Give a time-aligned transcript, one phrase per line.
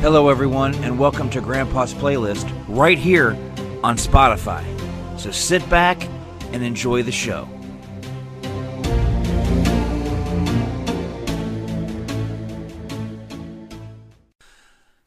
[0.00, 3.32] Hello, everyone, and welcome to Grandpa's Playlist right here
[3.82, 4.62] on Spotify.
[5.18, 6.08] So sit back
[6.52, 7.48] and enjoy the show.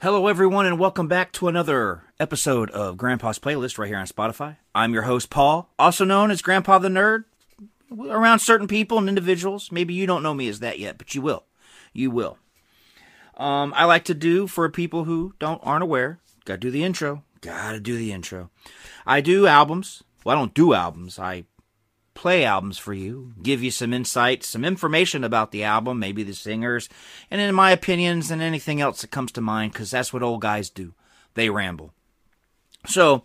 [0.01, 4.57] Hello, everyone, and welcome back to another episode of Grandpa's Playlist right here on Spotify.
[4.75, 7.23] I'm your host, Paul, also known as Grandpa the Nerd.
[7.97, 11.21] Around certain people and individuals, maybe you don't know me as that yet, but you
[11.21, 11.45] will.
[11.93, 12.37] You will.
[13.41, 16.19] Um, I like to do for people who don't aren't aware.
[16.45, 17.23] Got to do the intro.
[17.41, 18.51] Got to do the intro.
[19.03, 20.03] I do albums.
[20.23, 21.17] Well, I don't do albums.
[21.17, 21.45] I
[22.13, 26.35] play albums for you, give you some insight, some information about the album, maybe the
[26.35, 26.87] singers,
[27.31, 30.41] and in my opinions and anything else that comes to mind, because that's what old
[30.41, 30.93] guys do.
[31.33, 31.93] They ramble.
[32.85, 33.23] So,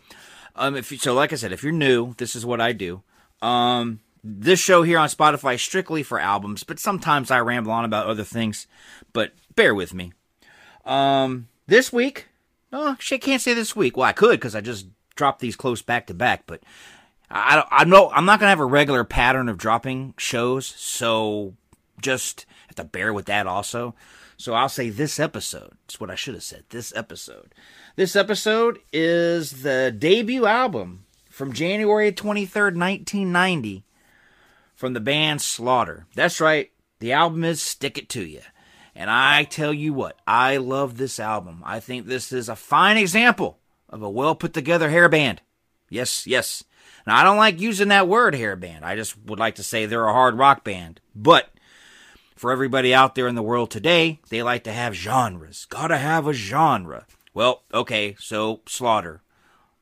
[0.55, 3.03] um, if you, so, like I said, if you're new, this is what I do.
[3.43, 8.07] Um, this show here on Spotify strictly for albums, but sometimes I ramble on about
[8.07, 8.67] other things.
[9.17, 10.13] But bear with me.
[10.85, 12.27] Um, this week,
[12.71, 13.97] oh, I can't say this week.
[13.97, 16.63] Well, I could because I just dropped these close back to back, but
[17.31, 21.55] I, I know I'm not gonna have a regular pattern of dropping shows, so
[21.99, 23.95] just have to bear with that also.
[24.37, 25.73] So I'll say this episode.
[25.87, 26.65] It's what I should have said.
[26.69, 27.55] This episode.
[27.97, 33.83] This episode is the debut album from January 23rd, 1990,
[34.75, 36.05] from the band Slaughter.
[36.15, 36.71] That's right.
[36.99, 38.43] The album is Stick It To Ya.
[38.97, 41.63] And I tell you what, I love this album.
[41.65, 43.59] I think this is a fine example
[43.91, 45.43] of a well put together hair band.
[45.91, 46.65] Yes, yes.
[47.07, 48.85] Now, I don't like using that word hair band.
[48.87, 51.01] I just would like to say they're a hard rock band.
[51.15, 51.51] But
[52.37, 55.67] for everybody out there in the world today, they like to have genres.
[55.69, 57.07] Gotta have a genre.
[57.35, 59.21] Well, okay, so Slaughter.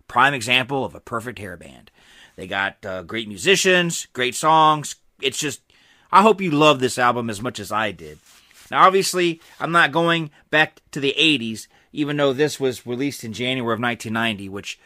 [0.08, 1.92] Prime example of a perfect hair band.
[2.34, 4.96] They got uh, great musicians, great songs.
[5.22, 5.60] It's just,
[6.10, 8.18] I hope you love this album as much as I did.
[8.70, 13.32] Now, obviously, I'm not going back to the 80s, even though this was released in
[13.32, 14.78] January of 1990, which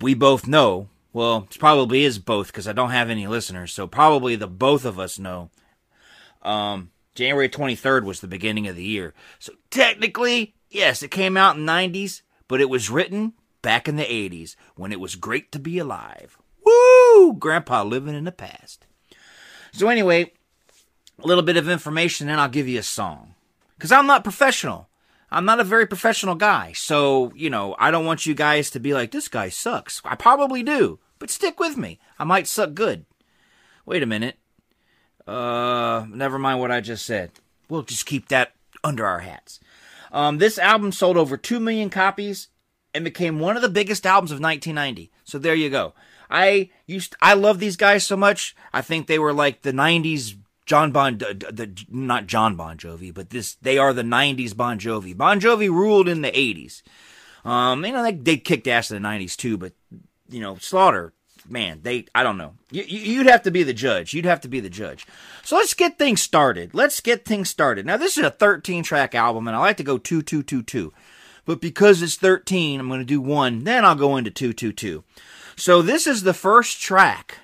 [0.00, 3.86] we both know well, it probably is both because I don't have any listeners, so
[3.86, 5.50] probably the both of us know.
[6.40, 9.12] Um, January 23rd was the beginning of the year.
[9.38, 14.04] So technically, yes, it came out in 90s, but it was written back in the
[14.04, 16.38] 80s when it was great to be alive.
[16.64, 17.34] Woo!
[17.34, 18.86] Grandpa living in the past.
[19.72, 20.32] So anyway,
[21.22, 23.34] a little bit of information and I'll give you a song.
[23.78, 24.88] Cuz I'm not professional.
[25.30, 26.72] I'm not a very professional guy.
[26.72, 30.02] So, you know, I don't want you guys to be like, this guy sucks.
[30.04, 31.98] I probably do, but stick with me.
[32.18, 33.06] I might suck good.
[33.86, 34.38] Wait a minute.
[35.26, 37.32] Uh, never mind what I just said.
[37.68, 38.52] We'll just keep that
[38.84, 39.58] under our hats.
[40.12, 42.48] Um, this album sold over 2 million copies
[42.92, 45.10] and became one of the biggest albums of 1990.
[45.24, 45.94] So there you go.
[46.30, 48.54] I used I love these guys so much.
[48.72, 50.36] I think they were like the 90s
[50.72, 55.14] John Bon, the, not John Bon Jovi, but this, they are the 90s Bon Jovi.
[55.14, 56.80] Bon Jovi ruled in the 80s.
[57.44, 59.74] Um, you know, they, they kicked ass in the 90s too, but,
[60.30, 61.12] you know, Slaughter,
[61.46, 62.54] man, they, I don't know.
[62.70, 64.14] You, you'd have to be the judge.
[64.14, 65.06] You'd have to be the judge.
[65.44, 66.72] So let's get things started.
[66.72, 67.84] Let's get things started.
[67.84, 70.62] Now, this is a 13 track album, and I like to go 2 2 2
[70.62, 70.92] 2.
[71.44, 74.72] But because it's 13, I'm going to do one, then I'll go into 2 2
[74.72, 75.04] 2.
[75.54, 77.40] So this is the first track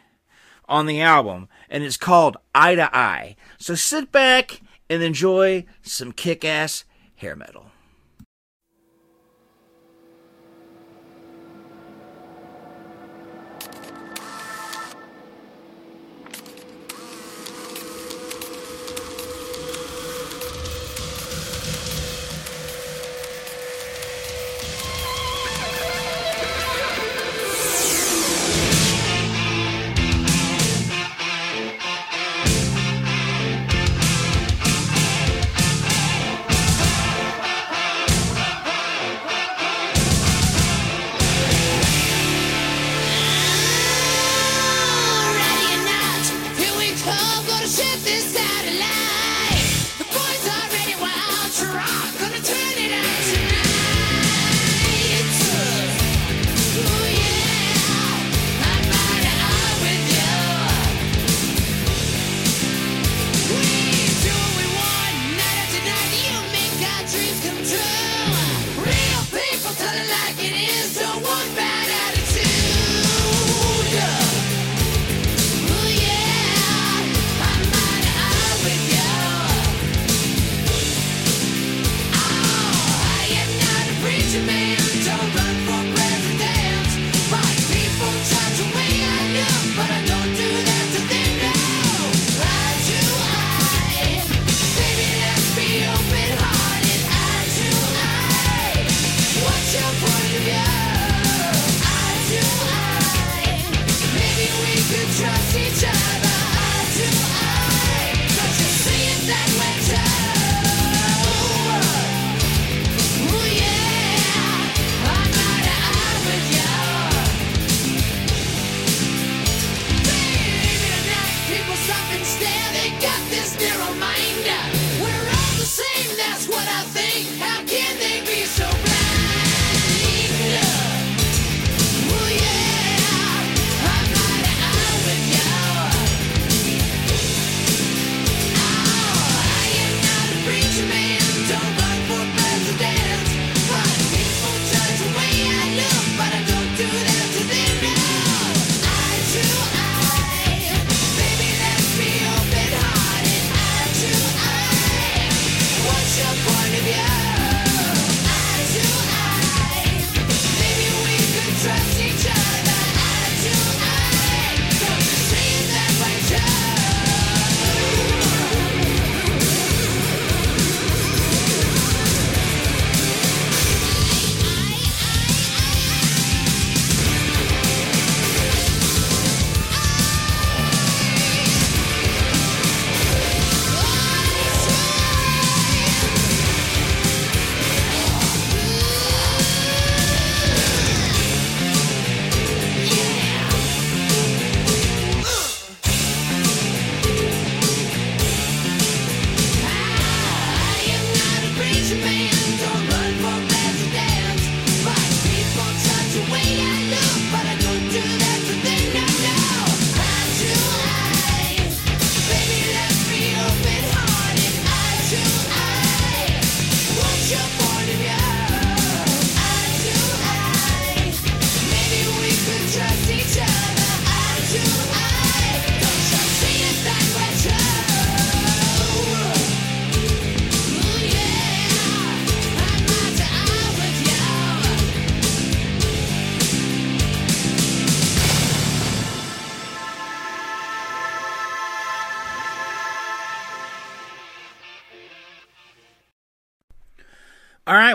[0.69, 3.37] on the album, and it's called Eye to Eye.
[3.59, 6.84] So sit back and enjoy some kick ass
[7.17, 7.68] hair metal.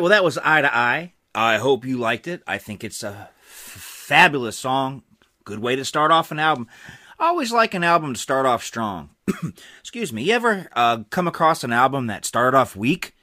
[0.03, 1.13] Well, that was Eye to Eye.
[1.33, 2.43] I hope you liked it.
[2.45, 5.03] I think it's a f- fabulous song.
[5.45, 6.67] Good way to start off an album.
[7.17, 9.11] I always like an album to start off strong.
[9.79, 10.23] Excuse me.
[10.23, 13.15] You ever uh, come across an album that started off weak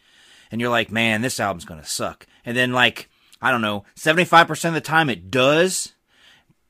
[0.51, 2.27] and you're like, man, this album's going to suck?
[2.47, 3.11] And then, like,
[3.43, 5.93] I don't know, 75% of the time it does.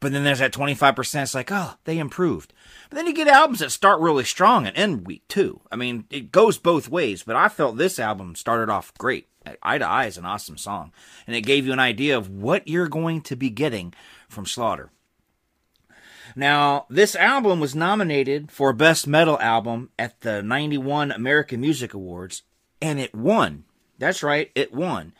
[0.01, 2.53] But then there's that 25% it's like, oh, they improved.
[2.89, 5.61] But then you get albums that start really strong and end weak too.
[5.71, 9.29] I mean, it goes both ways, but I felt this album started off great.
[9.63, 10.93] Eye to Eye is an awesome song,
[11.27, 13.95] and it gave you an idea of what you're going to be getting
[14.29, 14.91] from Slaughter.
[16.37, 22.43] Now, this album was nominated for Best Metal Album at the 91 American Music Awards,
[22.81, 23.65] and it won.
[23.99, 25.13] That's right, it won.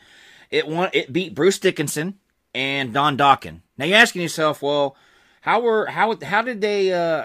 [0.49, 0.89] It won.
[0.93, 2.19] It beat Bruce Dickinson
[2.53, 3.61] and Don Dokken.
[3.77, 4.95] Now you're asking yourself, well,
[5.41, 7.23] how were how how did they uh,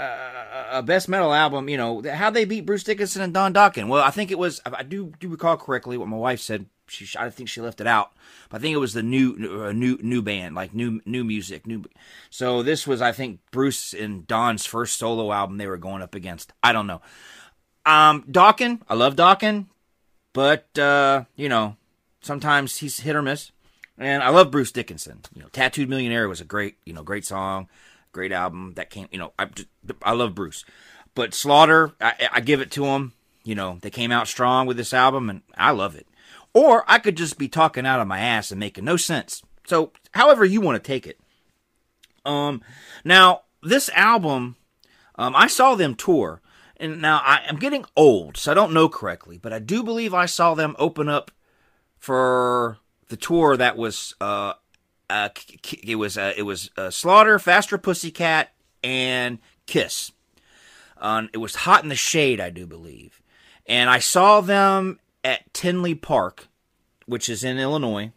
[0.70, 1.68] a best metal album?
[1.68, 3.88] You know, how they beat Bruce Dickinson and Don Dokken?
[3.88, 4.60] Well, I think it was.
[4.64, 7.86] I do do recall correctly what my wife said she I think she left it
[7.86, 8.12] out,
[8.48, 11.66] but I think it was the new uh, new new band, like new new music,
[11.66, 11.84] new.
[12.30, 16.14] So this was I think Bruce and Don's first solo album they were going up
[16.14, 16.52] against.
[16.62, 17.00] I don't know.
[17.84, 19.66] Um, Dokken, I love Dokken,
[20.32, 21.76] but uh, you know
[22.20, 23.52] sometimes he's hit or miss.
[23.98, 25.20] And I love Bruce Dickinson.
[25.34, 27.68] You know, Tattooed Millionaire was a great you know great song,
[28.12, 29.08] great album that came.
[29.10, 29.48] You know, I
[30.02, 30.64] I love Bruce,
[31.14, 33.12] but Slaughter I, I give it to him.
[33.44, 36.06] You know, they came out strong with this album, and I love it.
[36.56, 39.42] Or I could just be talking out of my ass and making no sense.
[39.66, 41.20] So, however you want to take it.
[42.24, 42.62] Um,
[43.04, 44.56] now this album,
[45.16, 46.40] um, I saw them tour,
[46.78, 50.14] and now I am getting old, so I don't know correctly, but I do believe
[50.14, 51.30] I saw them open up
[51.98, 54.54] for the tour that was uh,
[55.10, 55.28] uh
[55.82, 60.10] it was uh, it was uh, Slaughter, Faster Pussycat, and Kiss.
[60.96, 63.20] Um, it was Hot in the Shade, I do believe,
[63.66, 66.45] and I saw them at Tinley Park,
[67.06, 68.12] which is in Illinois.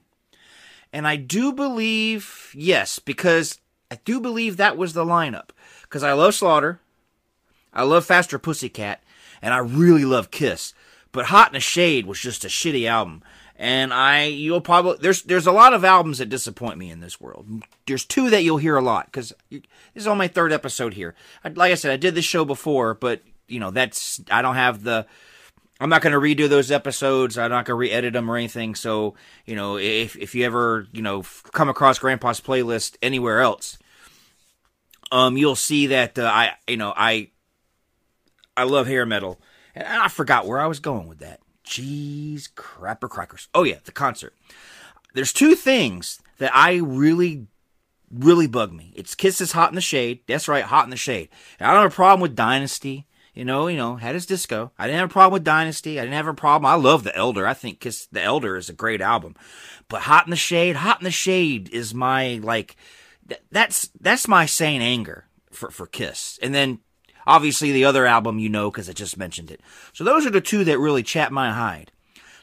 [0.91, 3.59] And I do believe, yes, because
[3.91, 5.49] I do believe that was the lineup.
[5.83, 6.79] Because I love Slaughter,
[7.73, 9.01] I love Faster Pussycat,
[9.41, 10.73] and I really love Kiss.
[11.11, 13.23] But Hot in the Shade was just a shitty album.
[13.55, 17.19] And I, you'll probably, there's, there's a lot of albums that disappoint me in this
[17.19, 17.45] world.
[17.87, 19.61] There's two that you'll hear a lot, because this
[19.95, 21.13] is on my third episode here.
[21.43, 24.55] I, like I said, I did this show before, but, you know, that's, I don't
[24.55, 25.05] have the,
[25.79, 27.37] I'm not going to redo those episodes.
[27.37, 28.75] I'm not going to re-edit them or anything.
[28.75, 33.77] So, you know, if if you ever, you know, come across Grandpa's playlist anywhere else,
[35.11, 37.31] um, you'll see that uh, I, you know, I,
[38.57, 39.39] I love hair metal,
[39.73, 41.39] and I forgot where I was going with that.
[41.65, 43.47] Jeez, crapper crackers.
[43.53, 44.33] Oh yeah, the concert.
[45.13, 47.47] There's two things that I really,
[48.11, 48.91] really bug me.
[48.95, 50.19] It's Kisses Hot in the Shade.
[50.27, 51.29] That's right, Hot in the Shade.
[51.59, 53.07] And I don't have a problem with Dynasty
[53.39, 54.73] you know, you know, had his disco.
[54.77, 55.97] I didn't have a problem with Dynasty.
[55.97, 56.69] I didn't have a problem.
[56.69, 57.47] I love The Elder.
[57.47, 59.33] I think Kiss The Elder is a great album.
[59.87, 62.75] But Hot in the Shade, Hot in the Shade is my like
[63.49, 66.37] that's that's my sane anger for for Kiss.
[66.41, 66.79] And then
[67.25, 69.61] obviously the other album you know cuz I just mentioned it.
[69.93, 71.93] So those are the two that really chat my hide.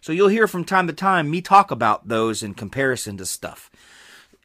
[0.00, 3.70] So you'll hear from time to time me talk about those in comparison to stuff.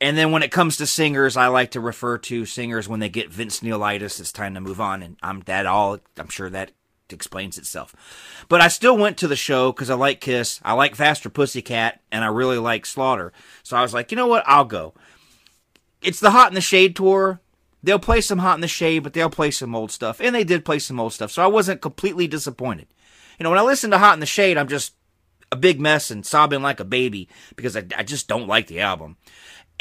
[0.02, 3.08] And then when it comes to singers, I like to refer to singers when they
[3.08, 4.20] get Vince Neilitis.
[4.20, 6.00] It's time to move on, and I'm that all.
[6.18, 6.72] I'm sure that
[7.12, 7.94] explains itself.
[8.50, 12.02] But I still went to the show because I like Kiss, I like Faster Pussycat,
[12.12, 13.32] and I really like Slaughter.
[13.62, 14.44] So I was like, you know what?
[14.48, 14.96] I'll go.
[16.02, 17.40] It's the Hot in the Shade tour.
[17.84, 20.44] They'll play some Hot in the Shade, but they'll play some old stuff, and they
[20.44, 21.32] did play some old stuff.
[21.32, 22.88] So I wasn't completely disappointed.
[23.38, 24.96] You know, when I listen to Hot in the Shade, I'm just
[25.52, 28.80] a big mess and sobbing like a baby because I, I just don't like the
[28.80, 29.18] album.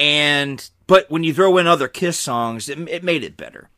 [0.00, 3.68] And but when you throw in other Kiss songs, it, it made it better.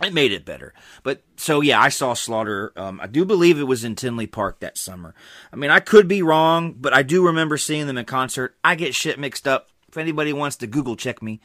[0.00, 0.72] It made it better.
[1.02, 2.72] But so yeah, I saw Slaughter.
[2.76, 5.16] Um, I do believe it was in Tinley Park that summer.
[5.52, 8.56] I mean, I could be wrong, but I do remember seeing them in concert.
[8.62, 9.70] I get shit mixed up.
[9.88, 11.40] If anybody wants to Google check me,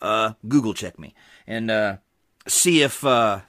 [0.00, 1.96] uh, Google check me and uh,
[2.46, 3.40] see if uh,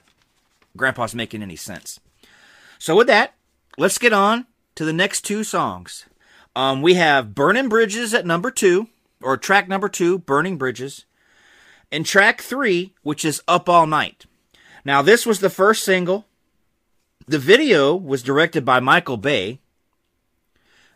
[0.76, 2.00] Grandpa's making any sense.
[2.80, 3.34] So with that,
[3.76, 6.06] let's get on to the next two songs.
[6.56, 8.88] Um, we have "Burning Bridges" at number two
[9.22, 11.04] or track number two, Burning Bridges,
[11.90, 14.26] and track three, which is Up All Night.
[14.84, 16.26] Now, this was the first single.
[17.26, 19.60] The video was directed by Michael Bay,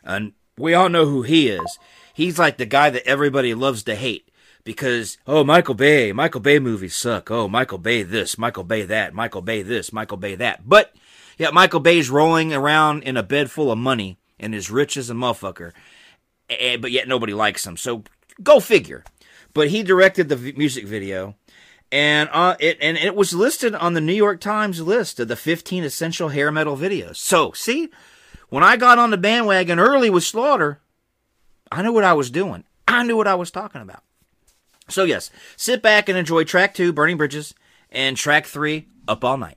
[0.02, 1.79] and we all know who he is.
[2.14, 4.29] He's like the guy that everybody loves to hate
[4.64, 7.31] because, oh, Michael Bay, Michael Bay movies suck.
[7.31, 10.69] Oh, Michael Bay this, Michael Bay that, Michael Bay this, Michael Bay that.
[10.69, 10.95] But,
[11.38, 15.11] yeah, Michael Bay's rolling around in a bed full of money and is rich as
[15.11, 15.73] a motherfucker
[16.61, 17.76] eh, but yet nobody likes him.
[17.76, 18.05] So
[18.43, 19.05] go figure.
[19.55, 21.35] But he directed the v- music video,
[21.91, 25.37] and uh, it and it was listed on the New York Times list of the
[25.37, 27.17] 15 essential hair metal videos.
[27.17, 27.91] So see,
[28.49, 30.81] when I got on the bandwagon early with Slaughter,
[31.71, 32.65] I knew what I was doing.
[32.87, 34.03] I knew what I was talking about.
[34.89, 37.55] So, yes, sit back and enjoy track two, Burning Bridges,
[37.91, 39.57] and track three, Up All Night.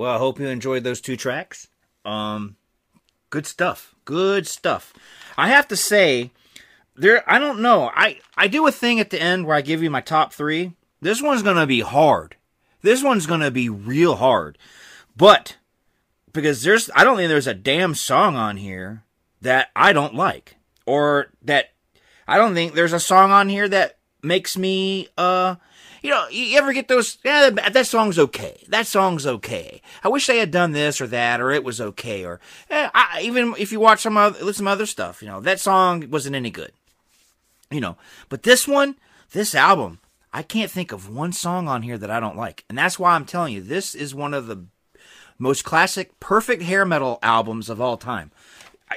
[0.00, 1.68] Well, I hope you enjoyed those two tracks.
[2.06, 2.56] Um,
[3.28, 3.94] good stuff.
[4.06, 4.94] Good stuff.
[5.36, 6.30] I have to say,
[6.96, 7.22] there.
[7.30, 7.90] I don't know.
[7.94, 10.72] I I do a thing at the end where I give you my top three.
[11.02, 12.36] This one's gonna be hard.
[12.80, 14.56] This one's gonna be real hard.
[15.18, 15.58] But
[16.32, 19.02] because there's, I don't think there's a damn song on here
[19.42, 21.72] that I don't like, or that
[22.26, 25.56] I don't think there's a song on here that makes me uh
[26.02, 27.18] you know, you ever get those?
[27.24, 28.64] Yeah, that song's okay.
[28.68, 29.82] That song's okay.
[30.02, 33.20] I wish they had done this or that, or it was okay, or eh, I,
[33.22, 36.50] even if you watch some other, some other stuff, you know, that song wasn't any
[36.50, 36.72] good.
[37.70, 37.96] You know,
[38.28, 38.96] but this one,
[39.32, 40.00] this album,
[40.32, 43.14] I can't think of one song on here that I don't like, and that's why
[43.14, 44.64] I'm telling you, this is one of the
[45.38, 48.30] most classic, perfect hair metal albums of all time.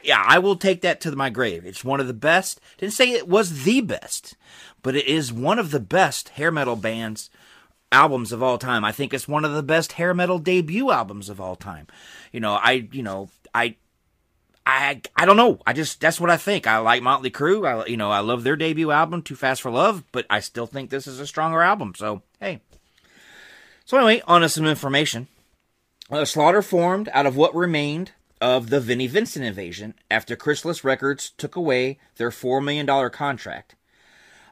[0.04, 1.66] Yeah, I will take that to my grave.
[1.66, 2.60] It's one of the best.
[2.78, 4.36] Didn't say it was the best,
[4.82, 7.30] but it is one of the best hair metal bands
[7.92, 8.84] albums of all time.
[8.84, 11.88] I think it's one of the best hair metal debut albums of all time.
[12.32, 13.76] You know, I you know, I
[14.66, 15.60] I I don't know.
[15.66, 16.68] I just that's what I think.
[16.68, 17.68] I like Motley Crue.
[17.68, 20.66] I you know, I love their debut album Too Fast for Love, but I still
[20.66, 21.94] think this is a stronger album.
[21.96, 22.62] So, hey.
[23.86, 25.28] So anyway, on to some information.
[26.10, 28.12] Uh, Slaughter formed out of what remained
[28.44, 33.76] of the Vinnie Vincent invasion after Chrysalis Records took away their $4 million contract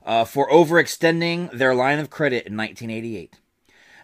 [0.05, 3.35] uh, for overextending their line of credit in 1988.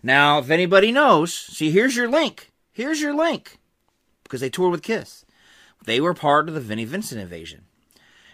[0.03, 2.51] Now, if anybody knows, see, here's your link.
[2.73, 3.59] Here's your link.
[4.23, 5.23] Because they toured with Kiss.
[5.85, 7.63] They were part of the Vinnie Vincent invasion.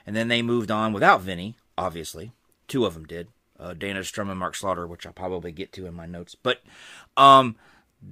[0.07, 2.31] And then they moved on without Vinnie, obviously.
[2.67, 3.27] Two of them did.
[3.59, 6.33] Uh, Dana Strum and Mark Slaughter, which I'll probably get to in my notes.
[6.33, 6.63] But
[7.15, 7.57] um,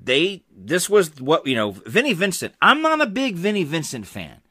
[0.04, 2.54] they this was what you know Vinnie Vincent.
[2.62, 4.41] I'm not a big Vinnie Vincent fan.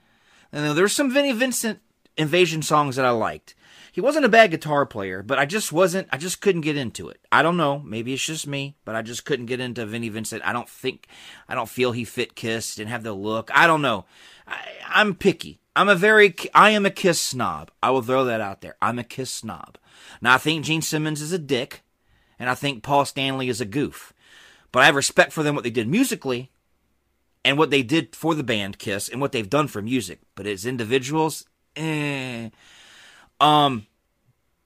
[0.53, 1.81] And there's some Vinnie Vincent
[2.17, 3.55] invasion songs that I liked.
[3.93, 6.09] He wasn't a bad guitar player, but I just wasn't.
[6.13, 7.21] I just couldn't get into it.
[7.33, 7.81] I don't know.
[7.81, 10.43] Maybe it's just me, but I just couldn't get into Vinnie Vincent.
[10.45, 11.09] I don't think.
[11.49, 12.77] I don't feel he fit Kiss.
[12.77, 13.51] Didn't have the look.
[13.53, 14.05] I don't know.
[14.47, 15.61] I, I'm picky.
[15.75, 16.35] I'm a very.
[16.55, 17.71] I am a Kiss snob.
[17.83, 18.77] I will throw that out there.
[18.81, 19.77] I'm a Kiss snob.
[20.21, 21.83] Now I think Gene Simmons is a dick,
[22.39, 24.13] and I think Paul Stanley is a goof.
[24.73, 26.51] But I have respect for them what they did musically
[27.45, 30.21] and what they did for the band Kiss and what they've done for music.
[30.35, 31.45] But as individuals,
[31.77, 32.51] eh.
[33.41, 33.87] Um,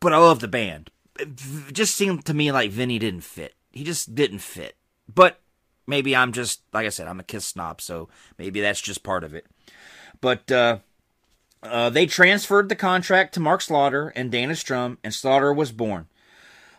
[0.01, 0.91] but I love the band.
[1.19, 3.55] It just seemed to me like Vinnie didn't fit.
[3.71, 4.77] He just didn't fit.
[5.13, 5.41] But
[5.87, 9.25] maybe I'm just like I said, I'm a Kiss snob, so maybe that's just part
[9.25, 9.47] of it.
[10.21, 10.79] But uh,
[11.63, 16.09] uh, they transferred the contract to Mark Slaughter and Dana Strum, and Slaughter was born.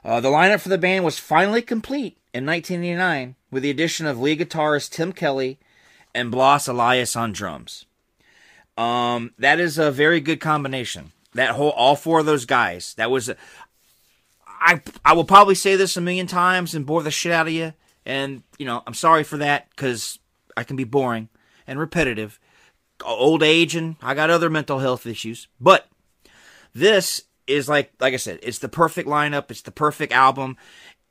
[0.06, 4.20] Uh, the lineup for the band was finally complete in 1989 with the addition of
[4.20, 5.58] lead guitarist Tim Kelly
[6.14, 7.88] and Blas Elias on drums.
[8.78, 11.12] Um, that is a very good combination.
[11.34, 12.94] That whole, all four of those guys.
[12.96, 13.32] That was,
[14.62, 17.74] I will probably say this a million times and bore the shit out of you.
[18.06, 20.20] And you know, I'm sorry for that because
[20.56, 21.30] I can be boring
[21.66, 22.40] and repetitive.
[23.04, 25.48] Old age and I got other mental health issues.
[25.60, 25.88] But
[26.76, 29.52] this is like like I said, it's the perfect lineup.
[29.52, 30.58] It's the perfect album.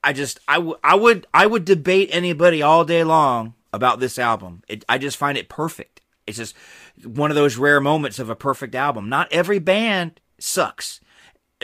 [0.04, 4.62] I just I, would I would debate anybody all day long about this album.
[4.68, 6.02] It, I just find it perfect.
[6.26, 6.54] It's just
[7.02, 9.08] one of those rare moments of a perfect album.
[9.08, 11.00] Not every band sucks.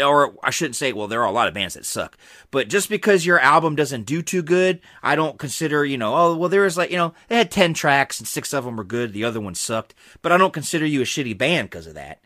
[0.02, 2.16] Or I shouldn't say, well, there are a lot of bands that suck.
[2.50, 6.36] But just because your album doesn't do too good, I don't consider, you know, oh,
[6.36, 8.84] well, there was like, you know, they had 10 tracks and six of them were
[8.84, 9.12] good.
[9.12, 9.94] The other one sucked.
[10.22, 12.22] But I don't consider you a shitty band because of that.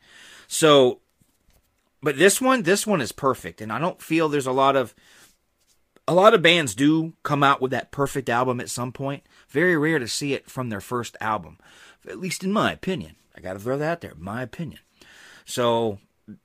[0.46, 1.00] So,
[2.04, 3.62] but this one, this one is perfect.
[3.62, 4.94] And I don't feel there's a lot of,
[6.06, 9.24] a lot of bands do come out with that perfect album at some point.
[9.48, 11.58] Very rare to see it from their first album,
[12.06, 13.16] at least in my opinion.
[13.34, 14.80] I got to throw that out there, my opinion.
[15.46, 15.98] So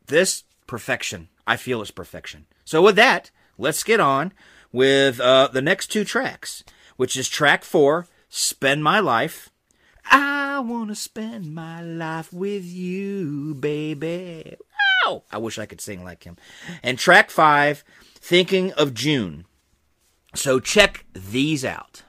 [0.07, 2.45] this perfection, I feel is perfection.
[2.63, 4.31] So with that, let's get on
[4.71, 6.63] with uh, the next two tracks,
[6.95, 9.49] which is track four, "Spend My Life."
[10.05, 14.55] I wanna spend my life with you, baby.
[15.09, 15.23] Wow!
[15.31, 16.37] I wish I could sing like him.
[16.83, 17.83] And track five,
[18.19, 19.45] "Thinking of June."
[20.35, 22.03] So check these out.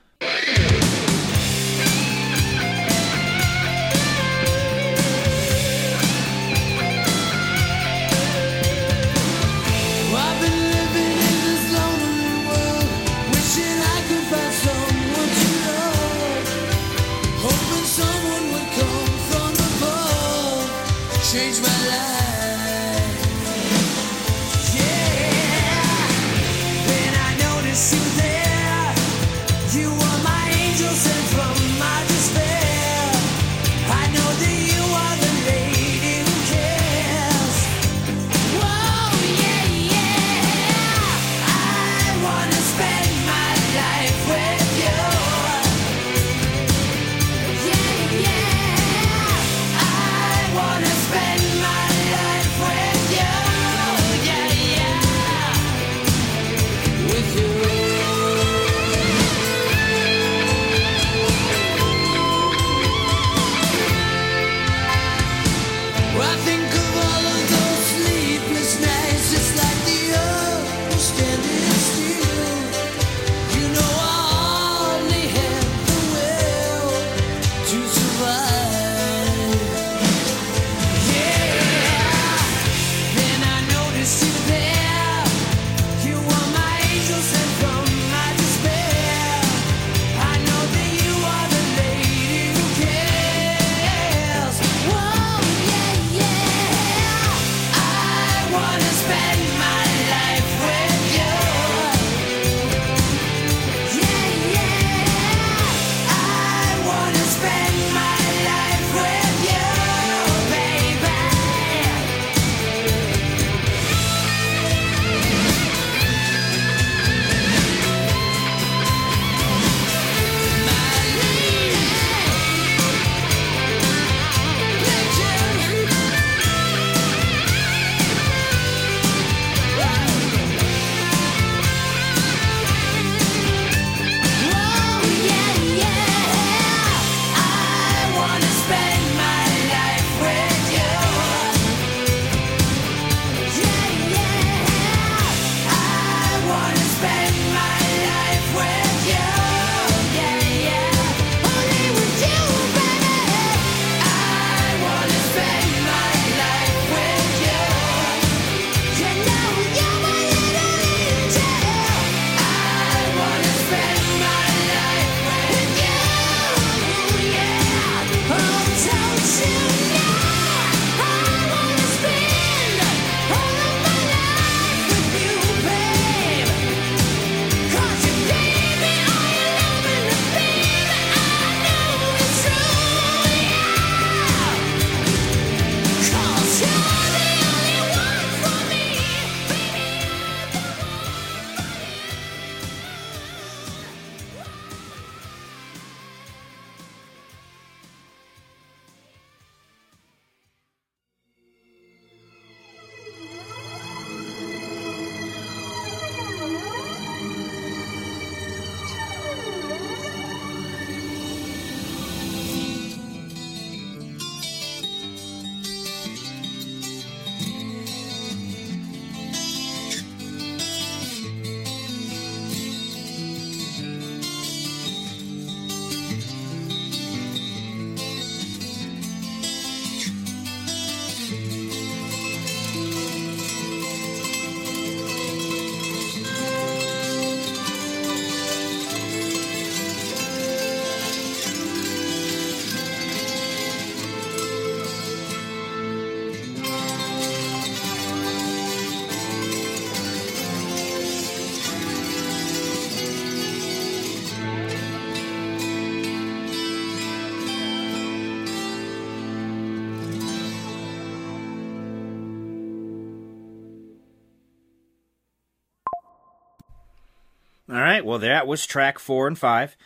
[268.10, 269.76] Well, that was track four and five.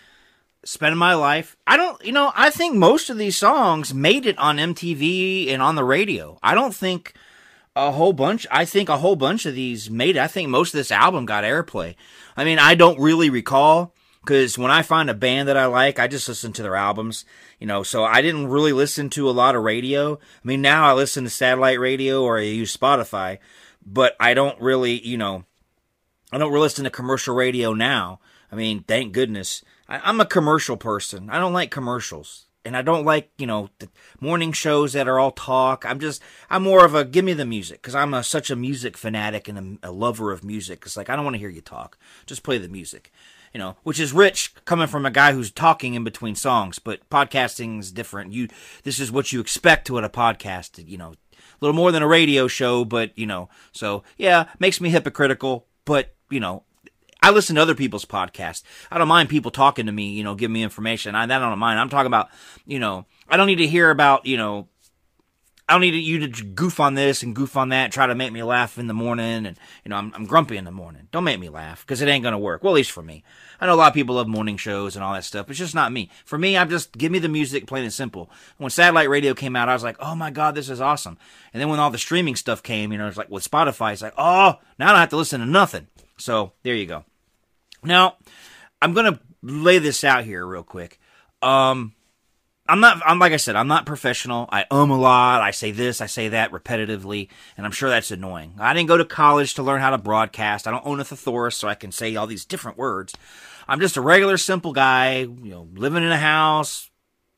[0.65, 1.59] Spending my life.
[1.67, 5.61] I don't, you know, I think most of these songs made it on MTV and
[5.61, 6.39] on the radio.
[6.43, 7.13] I don't think
[7.77, 10.21] a whole bunch, I think a whole bunch of these made it.
[10.21, 11.97] I think most of this album got airplay.
[12.35, 15.99] I mean, I don't really recall because when I find a band that I like,
[15.99, 17.27] I just listen to their albums,
[17.61, 20.15] you know, so I didn't really listen to a lot of radio.
[20.15, 23.37] I mean, now I listen to satellite radio or I use Spotify,
[23.85, 25.45] but I don't really, you know,
[26.33, 28.21] I don't really listen to commercial radio now.
[28.51, 29.63] I mean, thank goodness.
[29.89, 31.31] I, I'm a commercial person.
[31.31, 32.47] I don't like commercials.
[32.67, 35.85] And I don't like, you know, the morning shows that are all talk.
[35.87, 38.57] I'm just, I'm more of a give me the music because I'm a, such a
[38.57, 40.83] music fanatic and a, a lover of music.
[40.87, 41.99] It's like, I don't want to hear you talk.
[42.25, 43.13] Just play the music,
[43.53, 46.79] you know, which is rich coming from a guy who's talking in between songs.
[46.79, 48.33] But podcasting is different.
[48.33, 48.49] You,
[48.83, 52.09] this is what you expect to a podcast, you know, a little more than a
[52.09, 56.65] radio show, but, you know, so yeah, makes me hypocritical, but, you know,
[57.23, 58.63] I listen to other people's podcasts.
[58.91, 61.15] I don't mind people talking to me, you know, giving me information.
[61.15, 61.81] I that I don't mind.
[61.81, 62.29] I'm talking about,
[62.67, 64.69] you know, I don't need to hear about, you know,
[65.67, 68.33] I don't need you to goof on this and goof on that, try to make
[68.33, 71.09] me laugh in the morning, and you know I'm, I'm grumpy in the morning.
[71.11, 72.63] Don't make me laugh because it ain't gonna work.
[72.63, 73.25] Well, at least for me.
[73.61, 75.49] I know a lot of people love morning shows and all that stuff.
[75.49, 76.11] It's just not me.
[76.27, 78.31] For me, I'm just give me the music, plain and simple.
[78.59, 81.17] When satellite radio came out, I was like, oh my god, this is awesome.
[81.55, 84.03] And then when all the streaming stuff came, you know, it's like with Spotify, it's
[84.03, 85.87] like, oh, now I don't have to listen to nothing.
[86.19, 87.05] So there you go.
[87.83, 88.17] Now,
[88.83, 91.01] I'm gonna lay this out here real quick.
[91.41, 91.94] Um,
[92.67, 93.03] I'm not.
[93.05, 93.57] I'm like I said.
[93.57, 94.49] I'm not professional.
[94.51, 95.43] I um a lot.
[95.43, 96.01] I say this.
[96.01, 98.55] I say that repetitively, and I'm sure that's annoying.
[98.59, 100.67] I didn't go to college to learn how to broadcast.
[100.67, 103.15] I don't own a thesaurus, so I can say all these different words.
[103.69, 105.19] I'm just a regular, simple guy.
[105.19, 106.91] You know, living in a house.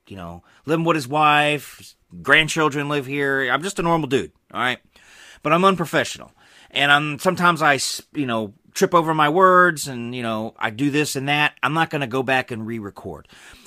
[0.07, 1.97] You know, living with his wife.
[2.23, 3.51] Grandchildren live here.
[3.51, 4.31] I'm just a normal dude.
[4.55, 4.79] All right,
[5.43, 6.31] but I'm unprofessional,
[6.71, 7.81] and I'm sometimes I,
[8.15, 11.55] you know trip over my words, and you know I do this and that.
[11.65, 13.27] I'm not gonna go back and re-record.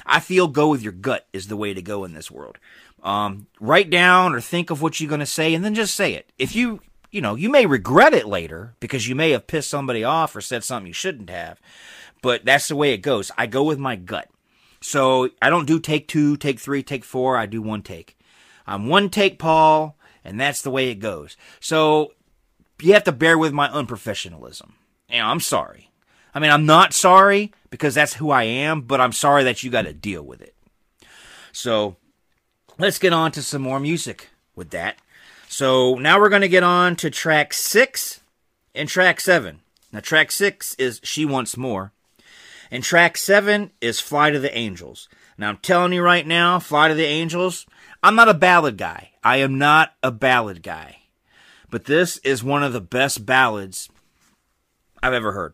[0.09, 2.57] I feel go with your gut is the way to go in this world.
[3.03, 6.13] Um, write down or think of what you're going to say and then just say
[6.13, 6.31] it.
[6.37, 10.03] If you you know, you may regret it later because you may have pissed somebody
[10.03, 11.59] off or said something you shouldn't have.
[12.21, 13.31] But that's the way it goes.
[13.37, 14.29] I go with my gut.
[14.81, 17.37] So I don't do take two, take three, take four.
[17.37, 18.17] I do one take.
[18.67, 21.35] I'm one take Paul, and that's the way it goes.
[21.59, 22.13] So
[22.81, 24.71] you have to bear with my unprofessionalism.
[25.09, 25.88] Know, I'm sorry.
[26.33, 29.71] I mean, I'm not sorry because that's who I am, but I'm sorry that you
[29.71, 30.55] got to deal with it.
[31.51, 31.95] So
[32.77, 34.97] let's get on to some more music with that.
[35.47, 38.21] So now we're going to get on to track six
[38.75, 39.61] and track seven.
[39.91, 41.91] Now, track six is She Wants More,
[42.69, 45.09] and track seven is Fly to the Angels.
[45.37, 47.65] Now, I'm telling you right now, Fly to the Angels,
[48.03, 49.11] I'm not a ballad guy.
[49.23, 50.97] I am not a ballad guy.
[51.71, 53.89] But this is one of the best ballads
[55.01, 55.53] I've ever heard.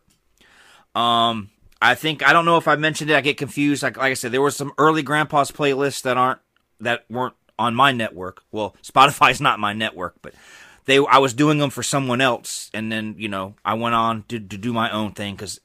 [0.96, 3.16] Um, I think I don't know if I mentioned it.
[3.16, 3.82] I get confused.
[3.82, 6.40] Like, like I said, there were some early Grandpa's playlists that aren't
[6.80, 8.42] that weren't on my network.
[8.50, 10.34] Well, Spotify's not my network, but
[10.86, 14.24] they I was doing them for someone else, and then you know I went on
[14.28, 15.60] to, to do my own thing because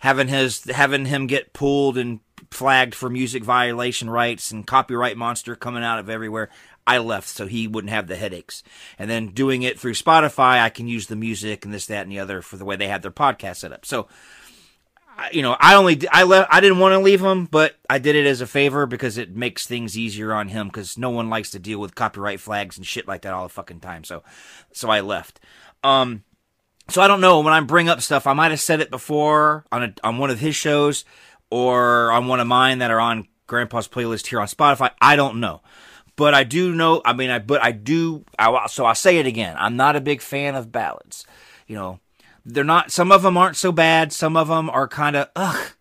[0.00, 5.54] having his having him get pulled and flagged for music violation rights and copyright monster
[5.54, 6.50] coming out of everywhere.
[6.88, 8.62] I left so he wouldn't have the headaches.
[8.96, 12.12] And then doing it through Spotify, I can use the music and this, that, and
[12.12, 13.84] the other for the way they have their podcast set up.
[13.84, 14.06] So
[15.32, 16.48] you know, I only I left.
[16.52, 19.34] I didn't want to leave him, but I did it as a favor because it
[19.34, 22.86] makes things easier on him because no one likes to deal with copyright flags and
[22.86, 24.04] shit like that all the fucking time.
[24.04, 24.22] So,
[24.72, 25.40] so I left.
[25.82, 26.24] Um,
[26.88, 28.26] so I don't know when I bring up stuff.
[28.26, 31.04] I might have said it before on a, on one of his shows
[31.50, 34.90] or on one of mine that are on Grandpa's playlist here on Spotify.
[35.00, 35.62] I don't know,
[36.16, 37.02] but I do know.
[37.04, 38.24] I mean, I but I do.
[38.38, 39.56] I, so I'll say it again.
[39.58, 41.26] I'm not a big fan of ballads.
[41.66, 42.00] You know,
[42.46, 45.72] they're not some of them aren't so bad some of them are kind of ugh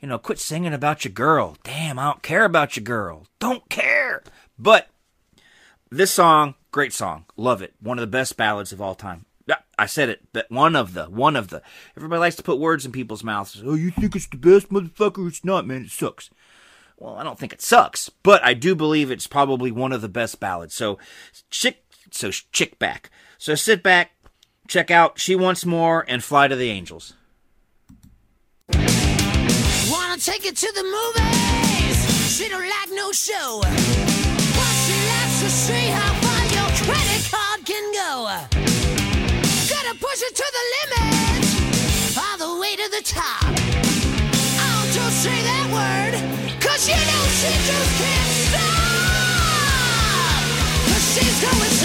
[0.00, 3.68] you know quit singing about your girl damn i don't care about your girl don't
[3.68, 4.22] care
[4.58, 4.88] but
[5.90, 9.24] this song great song love it one of the best ballads of all time
[9.78, 11.62] I said it, but one of the, one of the.
[11.96, 13.62] Everybody likes to put words in people's mouths.
[13.64, 15.28] Oh, you think it's the best, motherfucker?
[15.28, 15.82] It's not, man.
[15.82, 16.30] It sucks.
[16.96, 20.08] Well, I don't think it sucks, but I do believe it's probably one of the
[20.08, 20.74] best ballads.
[20.74, 20.98] So,
[21.48, 23.10] chick, so chick back.
[23.38, 24.10] So sit back,
[24.68, 27.14] Check out She Wants More and Fly to the Angels.
[28.70, 32.36] Wanna take it to the movies?
[32.36, 33.62] She don't like no show.
[33.62, 38.28] But she likes to see how far your credit card can go.
[39.72, 43.44] Gotta push it to the limit, all the way to the top.
[43.48, 46.12] I'll just say that word,
[46.60, 48.68] cause you know she just can't stop.
[50.92, 51.77] Cause she's going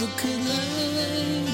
[0.00, 1.49] look at love.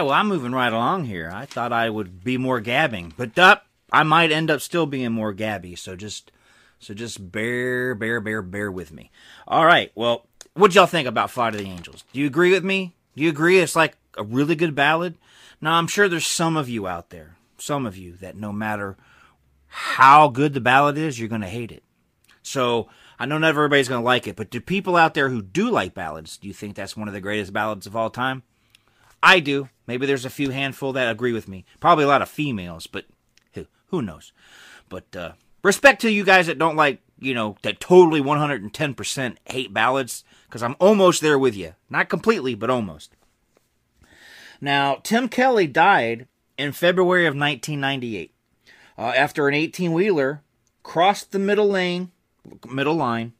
[0.00, 1.30] Right, well, I'm moving right along here.
[1.32, 5.12] I thought I would be more gabbing, but up, I might end up still being
[5.12, 5.76] more gabby.
[5.76, 6.32] So just,
[6.78, 9.10] so just bear, bear, bear, bear with me.
[9.46, 12.04] All right, well, what y'all think about Flight of the Angels?
[12.12, 12.94] Do you agree with me?
[13.14, 15.18] Do you agree it's like a really good ballad?
[15.60, 18.96] Now, I'm sure there's some of you out there, some of you that no matter
[19.66, 21.84] how good the ballad is, you're going to hate it.
[22.42, 22.88] So
[23.18, 25.70] I know not everybody's going to like it, but do people out there who do
[25.70, 28.42] like ballads, do you think that's one of the greatest ballads of all time?
[29.22, 29.68] I do.
[29.90, 31.64] Maybe there's a few handful that agree with me.
[31.80, 33.06] Probably a lot of females, but
[33.54, 34.32] who who knows?
[34.88, 35.32] But uh,
[35.64, 40.62] respect to you guys that don't like, you know, that totally 110% hate ballads, because
[40.62, 41.74] I'm almost there with you.
[41.88, 43.16] Not completely, but almost.
[44.60, 48.32] Now, Tim Kelly died in February of 1998
[48.96, 50.44] uh, after an 18 wheeler
[50.84, 52.12] crossed the middle lane,
[52.64, 53.32] middle line,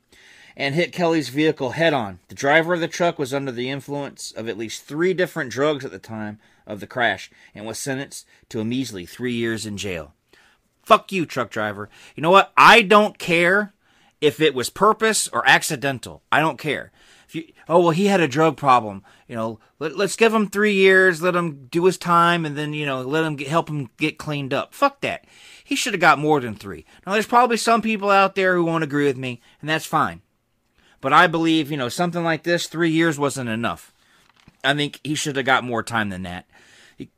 [0.61, 2.19] and hit Kelly's vehicle head on.
[2.29, 5.87] The driver of the truck was under the influence of at least three different drugs
[5.87, 9.79] at the time of the crash and was sentenced to a measly three years in
[9.79, 10.13] jail.
[10.83, 11.89] Fuck you, truck driver.
[12.15, 12.53] You know what?
[12.59, 13.73] I don't care
[14.21, 16.23] if it was purpose or accidental.
[16.31, 16.93] I don't care.
[17.31, 19.03] You, oh well, he had a drug problem.
[19.29, 22.75] You know, let, us give him three years, let him do his time, and then
[22.75, 24.75] you know, let him get, help him get cleaned up.
[24.75, 25.27] Fuck that.
[25.65, 26.85] He should have got more than three.
[27.07, 30.21] Now, there's probably some people out there who won't agree with me, and that's fine.
[31.01, 33.93] But I believe, you know, something like this, three years wasn't enough.
[34.63, 36.47] I think he should have got more time than that.
[36.97, 37.11] He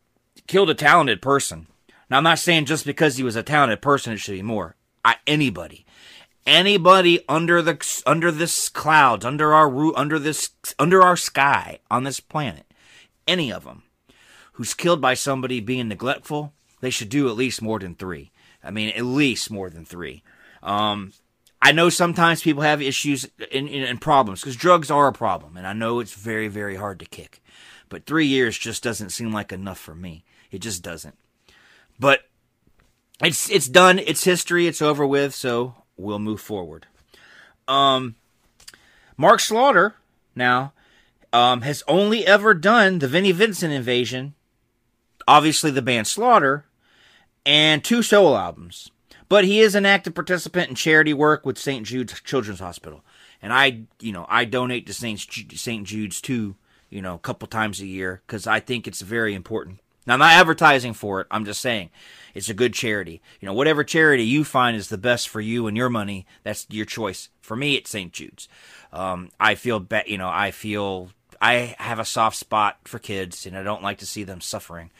[0.46, 1.66] killed a talented person.
[2.08, 4.76] Now, I'm not saying just because he was a talented person, it should be more.
[5.04, 5.84] I, anybody,
[6.46, 12.04] anybody under the under this clouds, under our roof, under this under our sky on
[12.04, 12.66] this planet,
[13.26, 13.82] any of them
[14.52, 18.30] who's killed by somebody being neglectful, they should do at least more than three.
[18.62, 20.22] I mean, at least more than three.
[20.62, 21.12] Um,
[21.64, 25.72] I know sometimes people have issues and, problems because drugs are a problem, and I
[25.72, 27.40] know it's very, very hard to kick.
[27.88, 30.24] But three years just doesn't seem like enough for me.
[30.50, 31.16] It just doesn't.
[32.00, 32.22] But
[33.22, 34.00] it's it's done.
[34.00, 34.66] It's history.
[34.66, 35.34] It's over with.
[35.34, 36.88] So we'll move forward.
[37.68, 38.16] Um,
[39.16, 39.94] Mark Slaughter
[40.34, 40.72] now
[41.32, 44.34] um, has only ever done the Vinnie Vincent invasion,
[45.28, 46.64] obviously the band Slaughter,
[47.46, 48.90] and two solo albums.
[49.32, 51.86] But he is an active participant in charity work with St.
[51.86, 53.02] Jude's Children's Hospital,
[53.40, 55.18] and I, you know, I donate to St.
[55.18, 55.86] St.
[55.86, 56.54] Jude's too,
[56.90, 59.80] you know, a couple times a year because I think it's very important.
[60.06, 61.28] Now, I'm not advertising for it.
[61.30, 61.88] I'm just saying
[62.34, 63.22] it's a good charity.
[63.40, 66.66] You know, whatever charity you find is the best for you and your money, that's
[66.68, 67.30] your choice.
[67.40, 68.12] For me, it's St.
[68.12, 68.48] Jude's.
[68.92, 71.08] Um, I feel, be- you know, I feel
[71.40, 74.90] I have a soft spot for kids, and I don't like to see them suffering.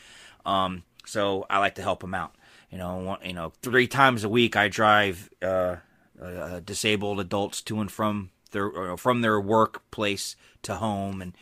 [0.47, 2.35] Um, so I like to help them out.
[2.73, 5.77] You know, one, you know, three times a week I drive uh,
[6.21, 11.35] uh, disabled adults to and from their from their workplace to home, and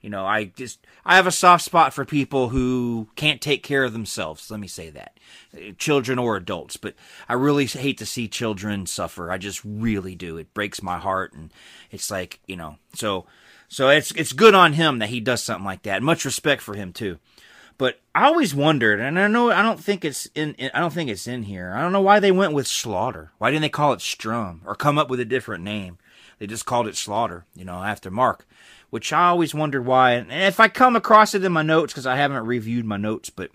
[0.00, 3.84] you know, I just I have a soft spot for people who can't take care
[3.84, 4.50] of themselves.
[4.50, 5.18] Let me say that,
[5.76, 6.78] children or adults.
[6.78, 6.94] But
[7.28, 9.30] I really hate to see children suffer.
[9.30, 10.38] I just really do.
[10.38, 11.52] It breaks my heart, and
[11.90, 13.26] it's like you know, so
[13.68, 16.02] so it's it's good on him that he does something like that.
[16.02, 17.18] Much respect for him too.
[17.78, 21.08] But I always wondered, and I know I don't think it's in, I don't think
[21.08, 21.72] it's in here.
[21.74, 23.30] I don't know why they went with Slaughter.
[23.38, 25.98] Why didn't they call it Strum or come up with a different name?
[26.38, 28.46] They just called it Slaughter, you know, after Mark,
[28.90, 30.12] which I always wondered why.
[30.12, 33.30] And if I come across it in my notes, because I haven't reviewed my notes,
[33.30, 33.50] but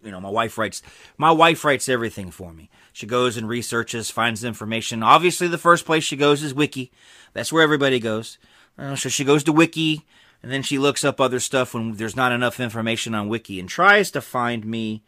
[0.00, 0.82] you know, my wife writes,
[1.16, 2.70] my wife writes everything for me.
[2.92, 5.02] She goes and researches, finds information.
[5.02, 6.92] Obviously, the first place she goes is Wiki.
[7.32, 8.38] That's where everybody goes.
[8.78, 10.04] Uh, so she goes to Wiki
[10.44, 13.66] and then she looks up other stuff when there's not enough information on wiki and
[13.66, 15.02] tries to find me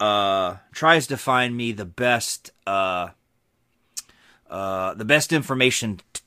[0.00, 3.10] uh tries to find me the best uh
[4.48, 6.22] uh the best information t-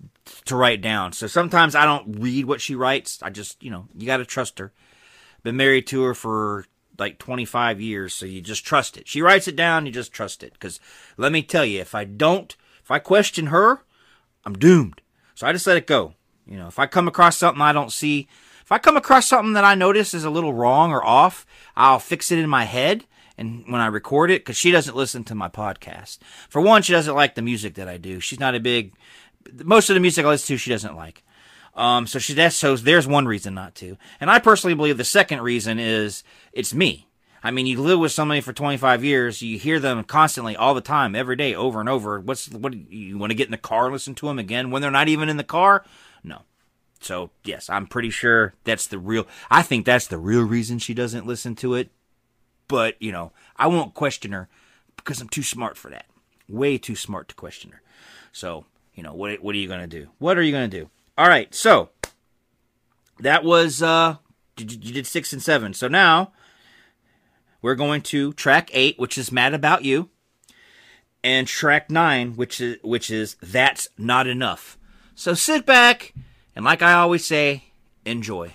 [0.46, 1.14] to write down.
[1.14, 3.24] So sometimes i don't read what she writes.
[3.24, 4.72] I just you know you got to trust her.
[5.42, 6.66] Been married to her for
[7.00, 9.08] like 25 years so you just trust it.
[9.08, 10.54] She writes it down you just trust it.
[10.54, 10.80] Because
[11.18, 13.82] let me tell you if i don't if i question her
[14.46, 15.02] i'm doomed.
[15.34, 16.14] So i just let it go
[16.48, 18.28] you know, if I come across something I don't see,
[18.62, 21.46] if I come across something that I notice is a little wrong or off,
[21.76, 23.06] I'll fix it in my head
[23.38, 26.18] and when I record it, because she doesn't listen to my podcast.
[26.50, 28.20] For one, she doesn't like the music that I do.
[28.20, 28.94] She's not a big.
[29.64, 31.24] Most of the music I listen to, she doesn't like.
[31.76, 33.98] Um, so she that's so there's one reason not to.
[34.20, 37.08] And I personally believe the second reason is it's me.
[37.44, 40.82] I mean, you live with somebody for 25 years, you hear them constantly, all the
[40.82, 42.20] time, every day, over and over.
[42.20, 42.74] What's what?
[42.74, 45.30] You want to get in the car listen to them again when they're not even
[45.30, 45.86] in the car?
[47.02, 50.94] So, yes, I'm pretty sure that's the real I think that's the real reason she
[50.94, 51.90] doesn't listen to it.
[52.68, 54.50] But, you know, I won't question her
[54.96, 56.06] because I'm too smart for that.
[56.50, 57.82] Way too smart to question her.
[58.32, 60.10] So, you know, what what are you going to do?
[60.20, 60.90] What are you going to do?
[61.18, 61.54] All right.
[61.54, 61.90] So,
[63.20, 64.18] that was uh
[64.58, 65.74] you did 6 and 7.
[65.74, 66.32] So now
[67.62, 70.10] we're going to track 8, which is Mad About You,
[71.24, 74.78] and track 9, which is which is That's Not Enough.
[75.16, 76.14] So sit back
[76.58, 77.66] and like I always say,
[78.04, 78.52] enjoy.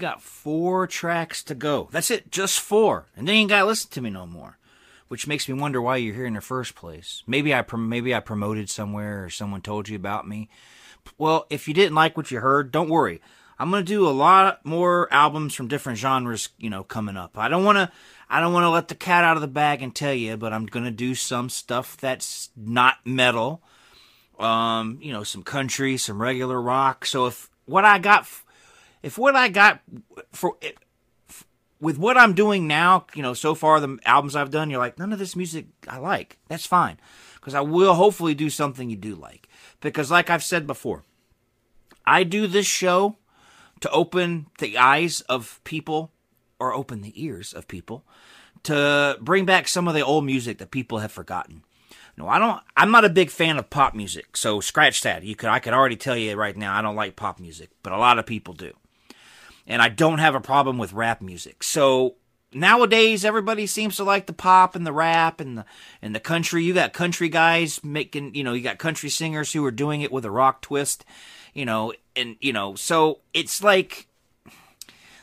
[0.00, 1.88] Got four tracks to go.
[1.92, 3.06] That's it, just four.
[3.16, 4.58] And then you ain't got to listen to me no more.
[5.08, 7.24] Which makes me wonder why you're here in the first place.
[7.26, 10.48] Maybe I maybe I promoted somewhere or someone told you about me.
[11.18, 13.20] Well, if you didn't like what you heard, don't worry.
[13.58, 17.36] I'm to do a lot more albums from different genres, you know, coming up.
[17.36, 17.92] I don't want to
[18.28, 20.52] I don't want to let the cat out of the bag and tell you, but
[20.52, 23.62] I'm to do some stuff that's not metal.
[24.38, 27.04] Um, you know, some country, some regular rock.
[27.04, 28.26] So if what I got
[29.02, 29.80] if what I got
[30.32, 30.56] for
[31.80, 34.98] with what I'm doing now, you know, so far the albums I've done, you're like,
[34.98, 36.38] none of this music I like.
[36.48, 36.98] That's fine.
[37.36, 39.48] Because I will hopefully do something you do like.
[39.80, 41.04] Because, like I've said before,
[42.06, 43.16] I do this show
[43.80, 46.12] to open the eyes of people
[46.58, 48.04] or open the ears of people
[48.64, 51.64] to bring back some of the old music that people have forgotten.
[52.18, 52.60] No, I don't.
[52.76, 55.22] I'm not a big fan of pop music, so scratch that.
[55.22, 57.94] You could, I could already tell you right now, I don't like pop music, but
[57.94, 58.74] a lot of people do
[59.66, 61.62] and I don't have a problem with rap music.
[61.62, 62.16] So
[62.52, 65.64] nowadays everybody seems to like the pop and the rap and the
[66.02, 66.64] and the country.
[66.64, 70.12] You got country guys making, you know, you got country singers who are doing it
[70.12, 71.04] with a rock twist,
[71.54, 74.08] you know, and you know, so it's like